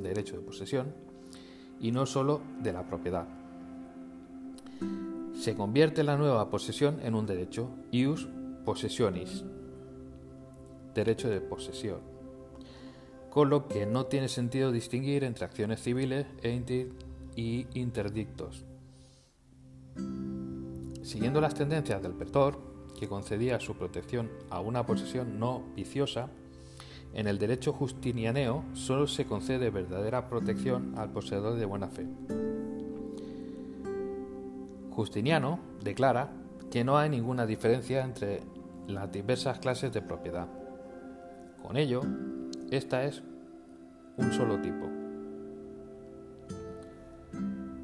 derecho 0.02 0.36
de 0.36 0.42
posesión, 0.42 1.09
y 1.80 1.92
no 1.92 2.06
sólo 2.06 2.40
de 2.62 2.72
la 2.72 2.84
propiedad. 2.84 3.26
Se 5.34 5.54
convierte 5.54 6.04
la 6.04 6.16
nueva 6.16 6.50
posesión 6.50 7.00
en 7.02 7.14
un 7.14 7.26
derecho, 7.26 7.70
ius 7.90 8.28
possessionis, 8.64 9.44
derecho 10.94 11.30
de 11.30 11.40
posesión, 11.40 12.00
con 13.30 13.48
lo 13.48 13.66
que 13.66 13.86
no 13.86 14.06
tiene 14.06 14.28
sentido 14.28 14.70
distinguir 14.70 15.24
entre 15.24 15.46
acciones 15.46 15.82
civiles 15.82 16.26
e 16.42 16.86
interdictos. 17.74 18.64
Siguiendo 21.02 21.40
las 21.40 21.54
tendencias 21.54 22.02
del 22.02 22.12
pretor, 22.12 22.58
que 22.98 23.08
concedía 23.08 23.58
su 23.60 23.74
protección 23.74 24.30
a 24.50 24.60
una 24.60 24.84
posesión 24.84 25.38
no 25.38 25.62
viciosa, 25.74 26.28
en 27.14 27.26
el 27.26 27.38
derecho 27.38 27.72
justinianeo 27.72 28.64
solo 28.72 29.06
se 29.06 29.24
concede 29.24 29.70
verdadera 29.70 30.28
protección 30.28 30.94
al 30.96 31.10
poseedor 31.10 31.56
de 31.56 31.64
buena 31.64 31.88
fe. 31.88 32.06
Justiniano 34.90 35.60
declara 35.82 36.30
que 36.70 36.84
no 36.84 36.98
hay 36.98 37.10
ninguna 37.10 37.46
diferencia 37.46 38.04
entre 38.04 38.42
las 38.86 39.10
diversas 39.10 39.58
clases 39.58 39.92
de 39.92 40.02
propiedad. 40.02 40.48
Con 41.62 41.76
ello, 41.76 42.02
esta 42.70 43.04
es 43.04 43.22
un 44.16 44.32
solo 44.32 44.60
tipo. 44.60 45.00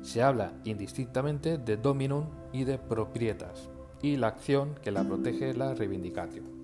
se 0.06 0.22
habla 0.22 0.52
indistintamente 0.64 1.58
de 1.58 1.76
dominum 1.76 2.26
y 2.52 2.62
de 2.62 2.78
proprietas, 2.78 3.68
y 4.00 4.16
la 4.16 4.28
acción 4.28 4.76
que 4.80 4.92
la 4.92 5.02
protege 5.02 5.50
es 5.50 5.58
la 5.58 5.74
reivindicatio. 5.74 6.55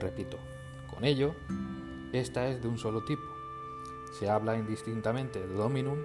Repito, 0.00 0.38
con 0.92 1.04
ello, 1.04 1.34
esta 2.12 2.48
es 2.48 2.62
de 2.62 2.68
un 2.68 2.78
solo 2.78 3.04
tipo. 3.04 3.22
Se 4.18 4.28
habla 4.28 4.56
indistintamente 4.56 5.38
de 5.38 5.54
dominum 5.54 5.98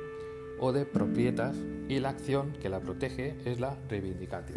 o 0.59 0.71
de 0.71 0.85
proprietas 0.85 1.57
y 1.89 1.99
la 1.99 2.09
acción 2.09 2.53
que 2.61 2.69
la 2.69 2.81
protege 2.81 3.37
es 3.45 3.59
la 3.59 3.77
reivindicatio. 3.89 4.55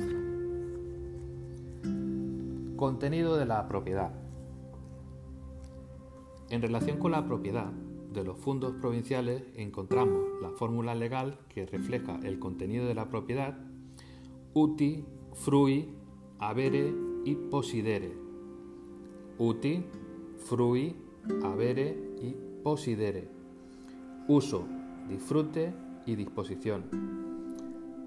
Contenido 2.77 3.37
de 3.37 3.47
la 3.47 3.67
propiedad. 3.69 4.13
En 6.51 6.61
relación 6.63 6.99
con 6.99 7.13
la 7.13 7.27
propiedad, 7.27 7.71
de 8.13 8.25
los 8.25 8.39
fondos 8.39 8.75
provinciales 8.81 9.43
encontramos 9.55 10.23
la 10.43 10.51
fórmula 10.51 10.95
legal 10.95 11.39
que 11.49 11.67
refleja 11.67 12.19
el 12.25 12.39
contenido 12.39 12.87
de 12.87 12.95
la 12.95 13.09
propiedad 13.09 13.57
uti, 14.55 15.05
frui, 15.35 15.95
avere 16.39 16.93
y 17.25 17.35
posidere. 17.35 18.28
Uti, 19.39 19.85
frui, 20.37 20.97
avere 21.45 21.97
y 22.21 22.35
posidere. 22.65 23.29
Uso, 24.27 24.67
disfrute 25.09 25.73
y 26.07 26.17
disposición. 26.17 26.85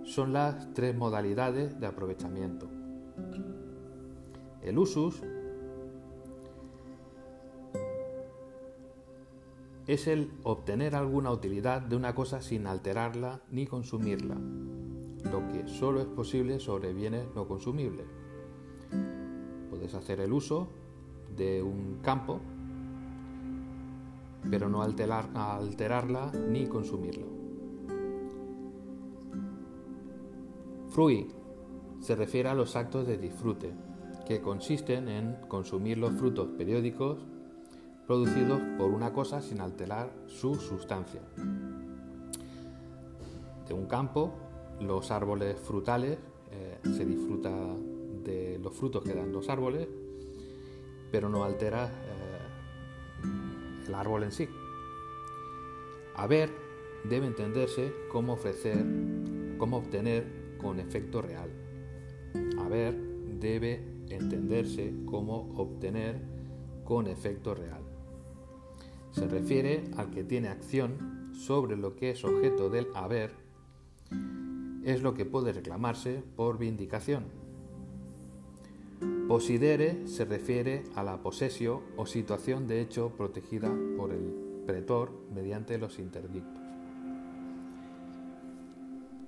Son 0.03 0.33
las 0.33 0.73
tres 0.73 0.93
modalidades 0.93 1.79
de 1.79 1.87
aprovechamiento. 1.87 2.67
El 4.61 4.77
usus 4.77 5.23
es 9.87 10.07
el 10.07 10.31
obtener 10.43 10.95
alguna 10.95 11.31
utilidad 11.31 11.81
de 11.81 11.95
una 11.95 12.13
cosa 12.13 12.41
sin 12.41 12.67
alterarla 12.67 13.41
ni 13.49 13.65
consumirla, 13.65 14.35
lo 14.35 15.47
que 15.47 15.67
solo 15.67 16.01
es 16.01 16.07
posible 16.07 16.59
sobre 16.59 16.93
bienes 16.93 17.25
no 17.35 17.47
consumibles. 17.47 18.05
Puedes 19.69 19.93
hacer 19.93 20.19
el 20.19 20.33
uso 20.33 20.67
de 21.35 21.61
un 21.61 21.99
campo, 22.01 22.39
pero 24.49 24.69
no 24.69 24.81
alterarla 24.81 26.31
ni 26.49 26.67
consumirlo. 26.67 27.27
Frui 30.89 31.31
se 32.01 32.15
refiere 32.15 32.49
a 32.49 32.53
los 32.53 32.75
actos 32.75 33.07
de 33.07 33.17
disfrute, 33.17 33.71
que 34.25 34.41
consisten 34.41 35.07
en 35.07 35.35
consumir 35.47 35.97
los 35.97 36.13
frutos 36.13 36.49
periódicos 36.57 37.19
producidos 38.07 38.59
por 38.77 38.91
una 38.91 39.13
cosa 39.13 39.41
sin 39.41 39.61
alterar 39.61 40.11
su 40.27 40.55
sustancia. 40.55 41.21
De 43.67 43.73
un 43.73 43.85
campo, 43.85 44.33
los 44.81 45.11
árboles 45.11 45.57
frutales, 45.59 46.17
eh, 46.51 46.79
se 46.83 47.05
disfruta 47.05 47.51
de 48.23 48.59
los 48.61 48.75
frutos 48.75 49.03
que 49.03 49.13
dan 49.13 49.31
los 49.31 49.49
árboles, 49.49 49.87
pero 51.11 51.29
no 51.29 51.43
altera 51.43 51.87
eh, 51.87 53.87
el 53.87 53.93
árbol 53.93 54.23
en 54.23 54.31
sí. 54.31 54.47
A 56.15 56.27
ver 56.27 56.49
debe 57.03 57.27
entenderse 57.27 57.93
como 58.11 58.33
ofrecer, 58.33 58.83
cómo 59.57 59.77
obtener 59.77 60.55
con 60.57 60.79
efecto 60.79 61.21
real. 61.21 61.49
A 62.59 62.69
ver 62.69 62.95
debe 63.39 63.83
entenderse 64.09 64.93
como 65.05 65.53
obtener 65.57 66.21
con 66.83 67.07
efecto 67.07 67.55
real 67.55 67.81
se 69.11 69.27
refiere 69.27 69.83
al 69.97 70.09
que 70.09 70.23
tiene 70.23 70.47
acción 70.47 71.31
sobre 71.33 71.75
lo 71.75 71.95
que 71.95 72.11
es 72.11 72.23
objeto 72.23 72.69
del 72.69 72.87
haber, 72.95 73.31
es 74.83 75.01
lo 75.01 75.13
que 75.13 75.25
puede 75.25 75.53
reclamarse 75.53 76.23
por 76.35 76.57
vindicación. 76.57 77.25
Posidere 79.31 80.09
se 80.09 80.25
refiere 80.25 80.83
a 80.93 81.03
la 81.03 81.23
posesio 81.23 81.83
o 81.95 82.05
situación 82.05 82.67
de 82.67 82.81
hecho 82.81 83.15
protegida 83.15 83.71
por 83.95 84.11
el 84.11 84.65
pretor 84.67 85.09
mediante 85.33 85.77
los 85.77 85.99
interdictos. 85.99 86.61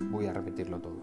Voy 0.02 0.26
a 0.26 0.34
repetirlo 0.34 0.82
todo. 0.82 0.98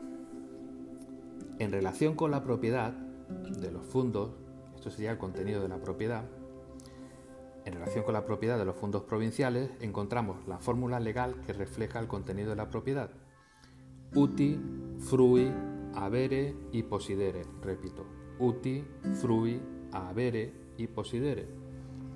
En 1.58 1.72
relación 1.72 2.14
con 2.14 2.30
la 2.30 2.44
propiedad 2.44 2.92
de 2.92 3.72
los 3.72 3.86
fondos, 3.86 4.32
esto 4.74 4.90
sería 4.90 5.12
el 5.12 5.16
contenido 5.16 5.62
de 5.62 5.68
la 5.68 5.78
propiedad, 5.78 6.24
en 7.64 7.72
relación 7.72 8.04
con 8.04 8.12
la 8.12 8.26
propiedad 8.26 8.58
de 8.58 8.66
los 8.66 8.76
fondos 8.76 9.04
provinciales, 9.04 9.70
encontramos 9.80 10.46
la 10.46 10.58
fórmula 10.58 11.00
legal 11.00 11.40
que 11.46 11.54
refleja 11.54 12.00
el 12.00 12.06
contenido 12.06 12.50
de 12.50 12.56
la 12.56 12.68
propiedad. 12.68 13.10
Uti, 14.14 14.60
frui, 14.98 15.50
avere 15.94 16.54
y 16.70 16.82
posidere. 16.82 17.44
Repito, 17.62 18.19
uti, 18.40 18.84
frui, 19.20 19.60
avere 19.92 20.52
y 20.76 20.86
posidere. 20.86 21.46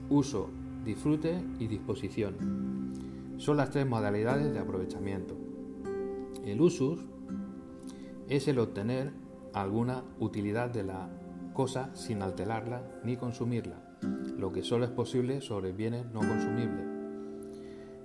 Uso, 0.09 0.51
disfrute 0.85 1.41
y 1.59 1.67
disposición. 1.67 3.35
Son 3.37 3.57
las 3.57 3.71
tres 3.71 3.87
modalidades 3.87 4.53
de 4.53 4.59
aprovechamiento. 4.59 5.37
El 6.45 6.61
usus 6.61 7.05
es 8.29 8.49
el 8.49 8.59
obtener 8.59 9.13
alguna 9.53 10.03
utilidad 10.19 10.71
de 10.71 10.83
la 10.83 11.09
cosa 11.53 11.95
sin 11.95 12.23
alterarla 12.23 12.83
ni 13.05 13.17
consumirla 13.17 13.85
lo 14.39 14.53
que 14.53 14.63
solo 14.63 14.85
es 14.85 14.91
posible 14.91 15.41
sobre 15.41 15.73
bienes 15.73 16.07
no 16.13 16.21
consumibles. 16.21 16.87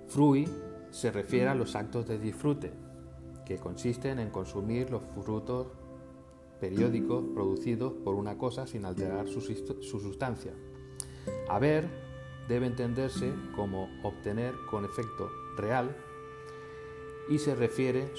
Frui 0.08 0.48
se 0.90 1.10
refiere 1.10 1.48
a 1.48 1.54
los 1.54 1.76
actos 1.76 2.06
de 2.06 2.18
disfrute, 2.18 2.72
que 3.44 3.58
consisten 3.58 4.18
en 4.18 4.30
consumir 4.30 4.90
los 4.90 5.02
frutos 5.02 5.66
periódicos 6.60 7.24
producidos 7.34 7.92
por 8.04 8.14
una 8.14 8.36
cosa 8.38 8.66
sin 8.66 8.84
alterar 8.84 9.26
su, 9.28 9.40
sustancia. 9.40 10.52
Haber 11.48 11.88
debe 12.48 12.66
entenderse 12.66 13.32
como 13.56 13.88
obtener 14.02 14.54
con 14.70 14.84
efecto 14.84 15.30
real 15.56 15.96
y 17.28 17.38
se 17.38 17.54
refiere 17.54 18.12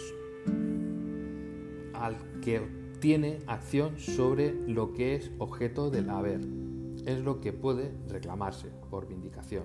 al 1.93 2.17
que 2.41 2.61
tiene 2.99 3.39
acción 3.47 3.99
sobre 3.99 4.53
lo 4.67 4.93
que 4.93 5.15
es 5.15 5.31
objeto 5.37 5.89
del 5.89 6.09
haber 6.09 6.41
es 7.05 7.19
lo 7.19 7.41
que 7.41 7.51
puede 7.51 7.91
reclamarse 8.07 8.69
por 8.89 9.07
vindicación. 9.07 9.63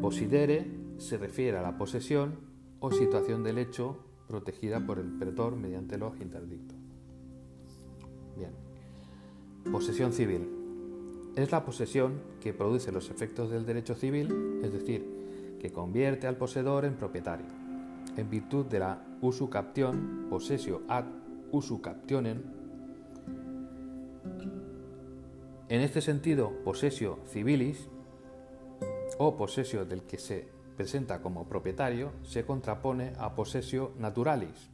Posidere 0.00 0.66
se 0.98 1.18
refiere 1.18 1.58
a 1.58 1.62
la 1.62 1.76
posesión 1.76 2.40
o 2.80 2.90
situación 2.90 3.42
del 3.42 3.58
hecho 3.58 3.98
protegida 4.26 4.84
por 4.86 4.98
el 4.98 5.18
pretor 5.18 5.56
mediante 5.56 5.98
los 5.98 6.20
interdictos. 6.20 6.81
Bien. 8.36 8.50
Posesión 9.70 10.12
civil. 10.12 10.48
Es 11.36 11.50
la 11.50 11.64
posesión 11.64 12.20
que 12.40 12.52
produce 12.52 12.92
los 12.92 13.10
efectos 13.10 13.50
del 13.50 13.64
derecho 13.64 13.94
civil, 13.94 14.60
es 14.62 14.72
decir, 14.72 15.56
que 15.60 15.72
convierte 15.72 16.26
al 16.26 16.36
poseedor 16.36 16.84
en 16.84 16.94
propietario, 16.94 17.46
en 18.16 18.28
virtud 18.28 18.66
de 18.66 18.80
la 18.80 19.02
usucaption, 19.22 20.26
posesio 20.28 20.82
ad 20.88 21.04
usucaptionem, 21.52 22.42
En 25.72 25.80
este 25.80 26.02
sentido, 26.02 26.52
posesio 26.64 27.20
civilis 27.28 27.88
o 29.16 29.38
posesio 29.38 29.86
del 29.86 30.02
que 30.02 30.18
se 30.18 30.46
presenta 30.76 31.22
como 31.22 31.48
propietario 31.48 32.12
se 32.24 32.44
contrapone 32.44 33.14
a 33.18 33.34
posesio 33.34 33.92
naturalis. 33.98 34.68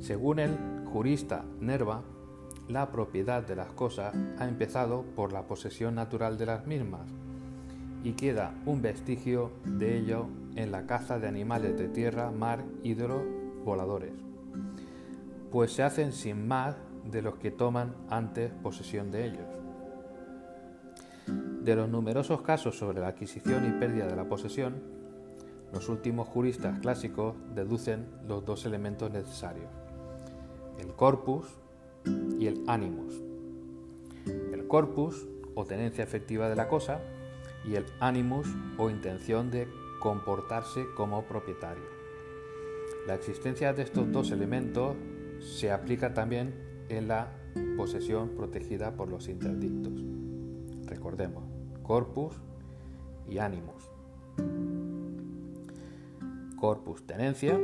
Según 0.00 0.40
el 0.40 0.58
jurista 0.86 1.44
Nerva, 1.60 2.02
la 2.68 2.90
propiedad 2.90 3.46
de 3.46 3.56
las 3.56 3.68
cosas 3.68 4.14
ha 4.38 4.48
empezado 4.48 5.04
por 5.14 5.32
la 5.32 5.42
posesión 5.42 5.94
natural 5.94 6.36
de 6.36 6.46
las 6.46 6.66
mismas 6.66 7.08
y 8.02 8.12
queda 8.12 8.54
un 8.66 8.82
vestigio 8.82 9.50
de 9.64 9.98
ello 9.98 10.26
en 10.56 10.72
la 10.72 10.86
caza 10.86 11.18
de 11.18 11.28
animales 11.28 11.76
de 11.78 11.88
tierra, 11.88 12.30
mar 12.30 12.64
y 12.82 12.94
de 12.94 13.08
los 13.08 13.22
voladores, 13.64 14.12
pues 15.50 15.72
se 15.72 15.82
hacen 15.82 16.12
sin 16.12 16.46
más 16.46 16.76
de 17.04 17.22
los 17.22 17.36
que 17.36 17.50
toman 17.50 17.94
antes 18.08 18.52
posesión 18.62 19.10
de 19.10 19.26
ellos. 19.26 19.46
De 21.26 21.74
los 21.74 21.88
numerosos 21.88 22.42
casos 22.42 22.78
sobre 22.78 23.00
la 23.00 23.08
adquisición 23.08 23.66
y 23.66 23.78
pérdida 23.78 24.06
de 24.06 24.16
la 24.16 24.28
posesión, 24.28 24.74
los 25.72 25.88
últimos 25.88 26.28
juristas 26.28 26.78
clásicos 26.78 27.34
deducen 27.54 28.06
los 28.26 28.44
dos 28.44 28.66
elementos 28.66 29.10
necesarios, 29.10 29.68
el 30.78 30.94
corpus 30.94 31.46
y 32.38 32.46
el 32.46 32.64
animus. 32.66 33.22
El 34.52 34.66
corpus, 34.66 35.26
o 35.54 35.64
tenencia 35.64 36.04
efectiva 36.04 36.48
de 36.48 36.56
la 36.56 36.68
cosa, 36.68 37.00
y 37.64 37.74
el 37.74 37.86
animus, 38.00 38.48
o 38.78 38.90
intención 38.90 39.50
de 39.50 39.68
comportarse 40.00 40.86
como 40.96 41.24
propietario. 41.24 41.84
La 43.06 43.14
existencia 43.14 43.72
de 43.72 43.82
estos 43.82 44.10
dos 44.12 44.30
elementos 44.30 44.96
se 45.40 45.70
aplica 45.70 46.14
también 46.14 46.54
en 46.88 47.08
la 47.08 47.32
posesión 47.76 48.30
protegida 48.30 48.96
por 48.96 49.08
los 49.08 49.28
interdictos. 49.28 50.04
Recordemos, 50.86 51.44
corpus 51.82 52.34
y 53.28 53.38
animus. 53.38 53.90
corpus 56.56 57.06
tenencia 57.06 57.60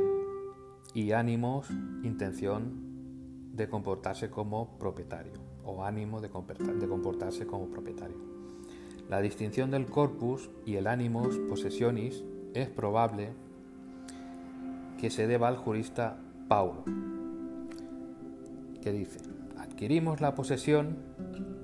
y 0.93 1.11
ánimos 1.11 1.69
intención 2.03 2.82
de 3.53 3.69
comportarse 3.69 4.29
como 4.29 4.77
propietario 4.79 5.33
o 5.63 5.83
ánimo 5.83 6.19
de 6.19 6.29
comportarse 6.29 7.47
como 7.47 7.67
propietario. 7.67 8.17
La 9.09 9.21
distinción 9.21 9.71
del 9.71 9.85
corpus 9.85 10.49
y 10.65 10.75
el 10.75 10.87
animus 10.87 11.37
possessionis 11.49 12.23
es 12.53 12.67
probable 12.67 13.31
que 14.99 15.09
se 15.09 15.27
deba 15.27 15.47
al 15.47 15.57
jurista 15.57 16.17
Paulo, 16.47 16.83
que 18.81 18.91
dice, 18.91 19.19
adquirimos 19.57 20.19
la 20.19 20.33
posesión 20.35 20.97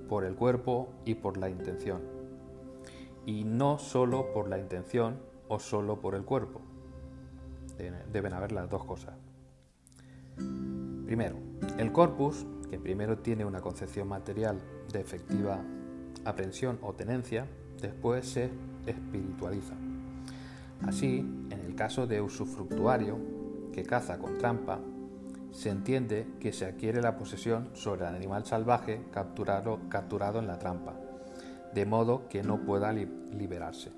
por 0.08 0.26
el 0.26 0.36
cuerpo 0.36 0.90
y 1.06 1.16
por 1.16 1.38
la 1.38 1.50
intención, 1.50 2.02
y 3.26 3.44
no 3.44 3.80
solo 3.80 4.32
por 4.34 4.50
la 4.50 4.60
intención 4.60 5.18
o 5.48 5.60
solo 5.60 6.00
por 6.00 6.16
el 6.16 6.24
cuerpo. 6.24 6.62
Deben 8.12 8.34
haber 8.34 8.52
las 8.52 8.70
dos 8.70 8.84
cosas. 8.84 9.16
Primero, 11.06 11.49
el 11.78 11.92
corpus, 11.92 12.46
que 12.70 12.80
primero 12.80 13.18
tiene 13.18 13.46
una 13.46 13.62
concepción 13.62 14.08
material 14.08 14.60
de 14.92 15.00
efectiva 15.00 15.60
aprehensión 16.26 16.80
o 16.82 16.94
tenencia, 16.94 17.48
después 17.82 18.28
se 18.28 18.50
espiritualiza. 18.86 19.76
Así, 20.86 21.20
en 21.50 21.60
el 21.66 21.76
caso 21.76 22.08
de 22.08 22.22
usufructuario, 22.22 23.18
que 23.74 23.84
caza 23.84 24.18
con 24.18 24.38
trampa, 24.38 24.80
se 25.52 25.70
entiende 25.70 26.28
que 26.40 26.54
se 26.54 26.66
adquiere 26.66 27.02
la 27.02 27.18
posesión 27.18 27.70
sobre 27.74 28.08
el 28.08 28.16
animal 28.16 28.46
salvaje 28.46 29.02
capturado, 29.12 29.80
capturado 29.90 30.40
en 30.40 30.48
la 30.48 30.60
trampa, 30.60 30.94
de 31.74 31.86
modo 31.86 32.28
que 32.30 32.44
no 32.44 32.62
pueda 32.66 32.94
liberarse. 32.94 33.92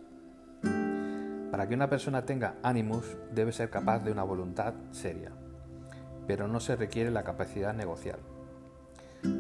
Para 1.52 1.68
que 1.68 1.76
una 1.76 1.90
persona 1.90 2.26
tenga 2.26 2.56
ánimos 2.64 3.06
debe 3.34 3.52
ser 3.52 3.70
capaz 3.70 4.00
de 4.00 4.12
una 4.12 4.24
voluntad 4.24 4.74
seria, 4.92 5.32
pero 6.32 6.48
no 6.48 6.62
se 6.62 6.78
requiere 6.78 7.12
la 7.12 7.26
capacidad 7.26 7.74
negocial. 7.74 8.18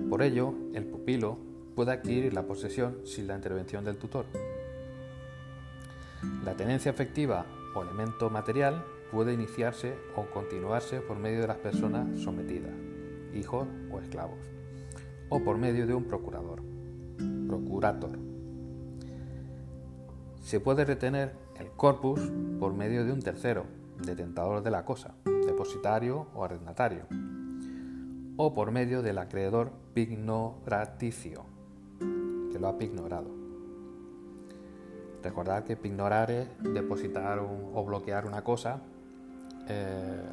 Por 0.09 0.21
ello, 0.21 0.53
el 0.73 0.83
pupilo 0.83 1.37
puede 1.73 1.93
adquirir 1.93 2.33
la 2.33 2.43
posesión 2.43 2.97
sin 3.05 3.27
la 3.27 3.35
intervención 3.37 3.85
del 3.85 3.95
tutor. 3.95 4.25
La 6.43 6.53
tenencia 6.57 6.91
efectiva 6.91 7.45
o 7.73 7.81
elemento 7.81 8.29
material 8.29 8.83
puede 9.09 9.31
iniciarse 9.31 9.95
o 10.17 10.25
continuarse 10.25 10.99
por 10.99 11.17
medio 11.17 11.39
de 11.39 11.47
las 11.47 11.59
personas 11.59 12.19
sometidas, 12.19 12.73
hijos 13.33 13.69
o 13.89 14.01
esclavos, 14.01 14.39
o 15.29 15.41
por 15.41 15.57
medio 15.57 15.87
de 15.87 15.93
un 15.93 16.03
procurador, 16.03 16.61
procurator. 17.47 18.19
Se 20.41 20.59
puede 20.59 20.83
retener 20.83 21.37
el 21.57 21.69
corpus 21.69 22.19
por 22.59 22.73
medio 22.73 23.05
de 23.05 23.13
un 23.13 23.21
tercero, 23.21 23.63
detentador 24.05 24.61
de 24.61 24.71
la 24.71 24.83
cosa, 24.83 25.15
depositario 25.61 26.25
o 26.33 26.43
arrendatario, 26.43 27.03
o 28.35 28.53
por 28.53 28.71
medio 28.71 29.03
del 29.03 29.19
acreedor 29.19 29.71
pignoraticio, 29.93 31.45
que 32.51 32.57
lo 32.57 32.67
ha 32.67 32.77
pignorado. 32.79 33.29
Recordad 35.21 35.63
que 35.63 35.77
pignorar 35.77 36.31
es 36.31 36.47
depositar 36.73 37.37
o 37.39 37.85
bloquear 37.85 38.25
una 38.25 38.43
cosa 38.43 38.79
eh, 39.67 40.23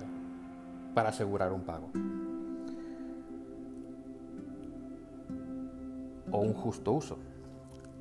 para 0.95 1.11
asegurar 1.11 1.53
un 1.53 1.63
pago. 1.63 1.91
O 6.33 6.39
un 6.39 6.55
justo 6.55 6.93
uso. 6.93 7.19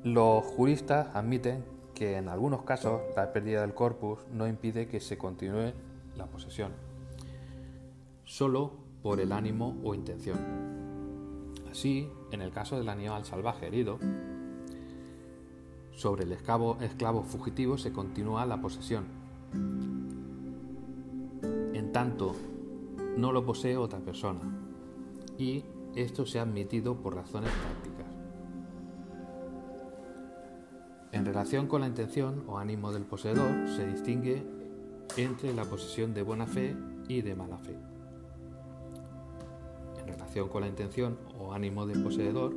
Los 0.02 0.44
juristas 0.44 1.08
admiten 1.14 1.62
que 1.94 2.16
en 2.16 2.30
algunos 2.30 2.62
casos 2.62 3.02
la 3.14 3.34
pérdida 3.34 3.60
del 3.60 3.74
corpus 3.74 4.20
no 4.32 4.48
impide 4.48 4.88
que 4.88 5.00
se 5.00 5.18
continúe 5.18 5.72
la 6.16 6.26
posesión, 6.26 6.72
solo 8.28 8.72
por 9.02 9.20
el 9.20 9.32
ánimo 9.32 9.78
o 9.82 9.94
intención. 9.94 10.38
Así, 11.70 12.10
en 12.30 12.42
el 12.42 12.52
caso 12.52 12.76
del 12.76 12.90
animal 12.90 13.24
salvaje 13.24 13.66
herido, 13.66 13.98
sobre 15.92 16.24
el 16.24 16.32
esclavo, 16.32 16.76
esclavo 16.82 17.22
fugitivo 17.22 17.78
se 17.78 17.90
continúa 17.90 18.44
la 18.44 18.60
posesión, 18.60 19.06
en 21.72 21.90
tanto 21.92 22.34
no 23.16 23.32
lo 23.32 23.46
posee 23.46 23.78
otra 23.78 23.98
persona, 24.00 24.40
y 25.38 25.64
esto 25.96 26.26
se 26.26 26.38
ha 26.38 26.42
admitido 26.42 26.96
por 26.96 27.14
razones 27.14 27.50
prácticas. 27.50 28.06
En 31.12 31.24
relación 31.24 31.66
con 31.66 31.80
la 31.80 31.86
intención 31.86 32.44
o 32.46 32.58
ánimo 32.58 32.92
del 32.92 33.04
poseedor, 33.04 33.68
se 33.74 33.86
distingue 33.86 34.46
entre 35.16 35.54
la 35.54 35.64
posesión 35.64 36.12
de 36.12 36.22
buena 36.22 36.46
fe 36.46 36.76
y 37.08 37.22
de 37.22 37.34
mala 37.34 37.56
fe. 37.56 37.97
Relación 40.08 40.48
con 40.48 40.62
la 40.62 40.68
intención 40.68 41.18
o 41.38 41.52
ánimo 41.52 41.86
del 41.86 42.02
poseedor, 42.02 42.54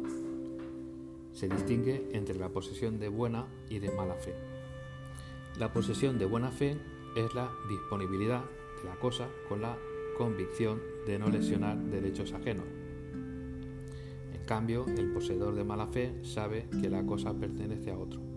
se 1.34 1.48
distingue 1.48 2.10
entre 2.14 2.40
la 2.40 2.50
posesión 2.50 3.00
de 3.00 3.10
buena 3.10 3.46
y 3.70 3.80
de 3.80 3.92
mala 3.92 4.16
fe. 4.16 4.34
La 5.60 5.72
posesión 5.72 6.18
de 6.18 6.26
buena 6.26 6.52
fe 6.52 6.78
es 7.16 7.34
la 7.36 7.50
disponibilidad 7.70 8.42
de 8.82 8.90
la 8.90 8.96
cosa 8.96 9.28
con 9.48 9.62
la 9.62 9.78
convicción 10.18 10.82
de 11.06 11.20
no 11.20 11.30
lesionar 11.30 11.78
derechos 11.78 12.34
ajenos. 12.34 12.66
En 14.34 14.46
cambio, 14.46 14.86
el 14.88 15.12
poseedor 15.14 15.56
de 15.56 15.64
mala 15.64 15.88
fe 15.88 16.24
sabe 16.24 16.68
que 16.82 16.90
la 16.90 17.06
cosa 17.06 17.34
pertenece 17.34 17.92
a 17.92 17.98
otro 17.98 18.32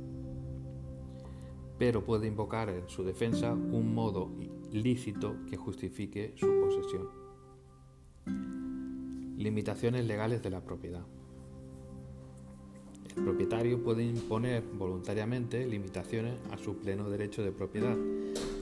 pero 1.78 2.04
puede 2.04 2.26
invocar 2.26 2.68
en 2.68 2.88
su 2.88 3.04
defensa 3.04 3.52
un 3.52 3.94
modo 3.94 4.30
lícito 4.72 5.36
que 5.48 5.56
justifique 5.56 6.32
su 6.36 6.46
posesión. 6.60 7.08
Limitaciones 9.36 10.06
legales 10.06 10.42
de 10.44 10.50
la 10.50 10.60
propiedad. 10.60 11.02
El 13.16 13.24
propietario 13.24 13.82
puede 13.82 14.04
imponer 14.04 14.62
voluntariamente 14.62 15.66
limitaciones 15.66 16.34
a 16.52 16.56
su 16.56 16.78
pleno 16.78 17.10
derecho 17.10 17.42
de 17.42 17.50
propiedad 17.50 17.96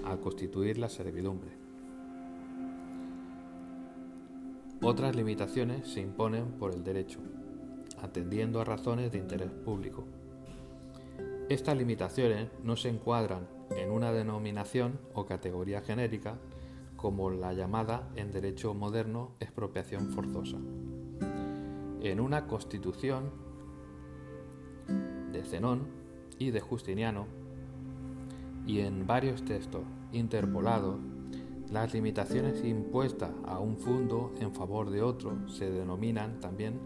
al 0.05 0.20
constituir 0.20 0.79
la 0.79 0.89
servidumbre. 0.89 1.51
Otras 4.81 5.14
limitaciones 5.14 5.89
se 5.89 6.01
imponen 6.01 6.53
por 6.53 6.73
el 6.73 6.83
derecho, 6.83 7.20
atendiendo 8.01 8.59
a 8.61 8.64
razones 8.64 9.12
de 9.12 9.18
interés 9.18 9.51
público. 9.51 10.05
Estas 11.51 11.77
limitaciones 11.77 12.49
no 12.64 12.77
se 12.77 12.89
encuadran 12.89 13.47
en 13.77 13.91
una 13.91 14.11
denominación 14.11 14.99
o 15.12 15.27
categoría 15.27 15.83
genérica 15.83 16.39
como 17.03 17.30
la 17.30 17.53
llamada 17.53 18.09
en 18.14 18.30
derecho 18.30 18.74
moderno 18.74 19.32
expropiación 19.40 20.11
forzosa. 20.11 20.57
En 22.00 22.20
una 22.20 22.46
constitución 22.46 23.32
de 25.32 25.42
Zenón 25.42 25.88
y 26.38 26.53
de 26.53 26.61
Justiniano 26.61 27.26
y 28.68 28.78
en 28.78 29.05
varios 29.05 29.44
textos 29.44 29.82
interpolados, 30.12 31.00
las 31.72 31.92
limitaciones 31.92 32.64
impuestas 32.64 33.32
a 33.46 33.59
un 33.59 33.78
fondo 33.78 34.30
en 34.38 34.55
favor 34.55 34.88
de 34.90 35.03
otro 35.03 35.48
se 35.48 35.70
denominan 35.70 36.38
también 36.38 36.78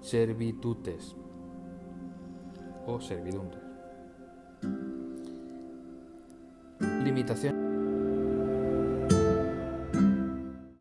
servitutes 0.00 1.14
o 2.84 3.00
servidumbres. 3.00 3.62
Limitación 7.04 7.61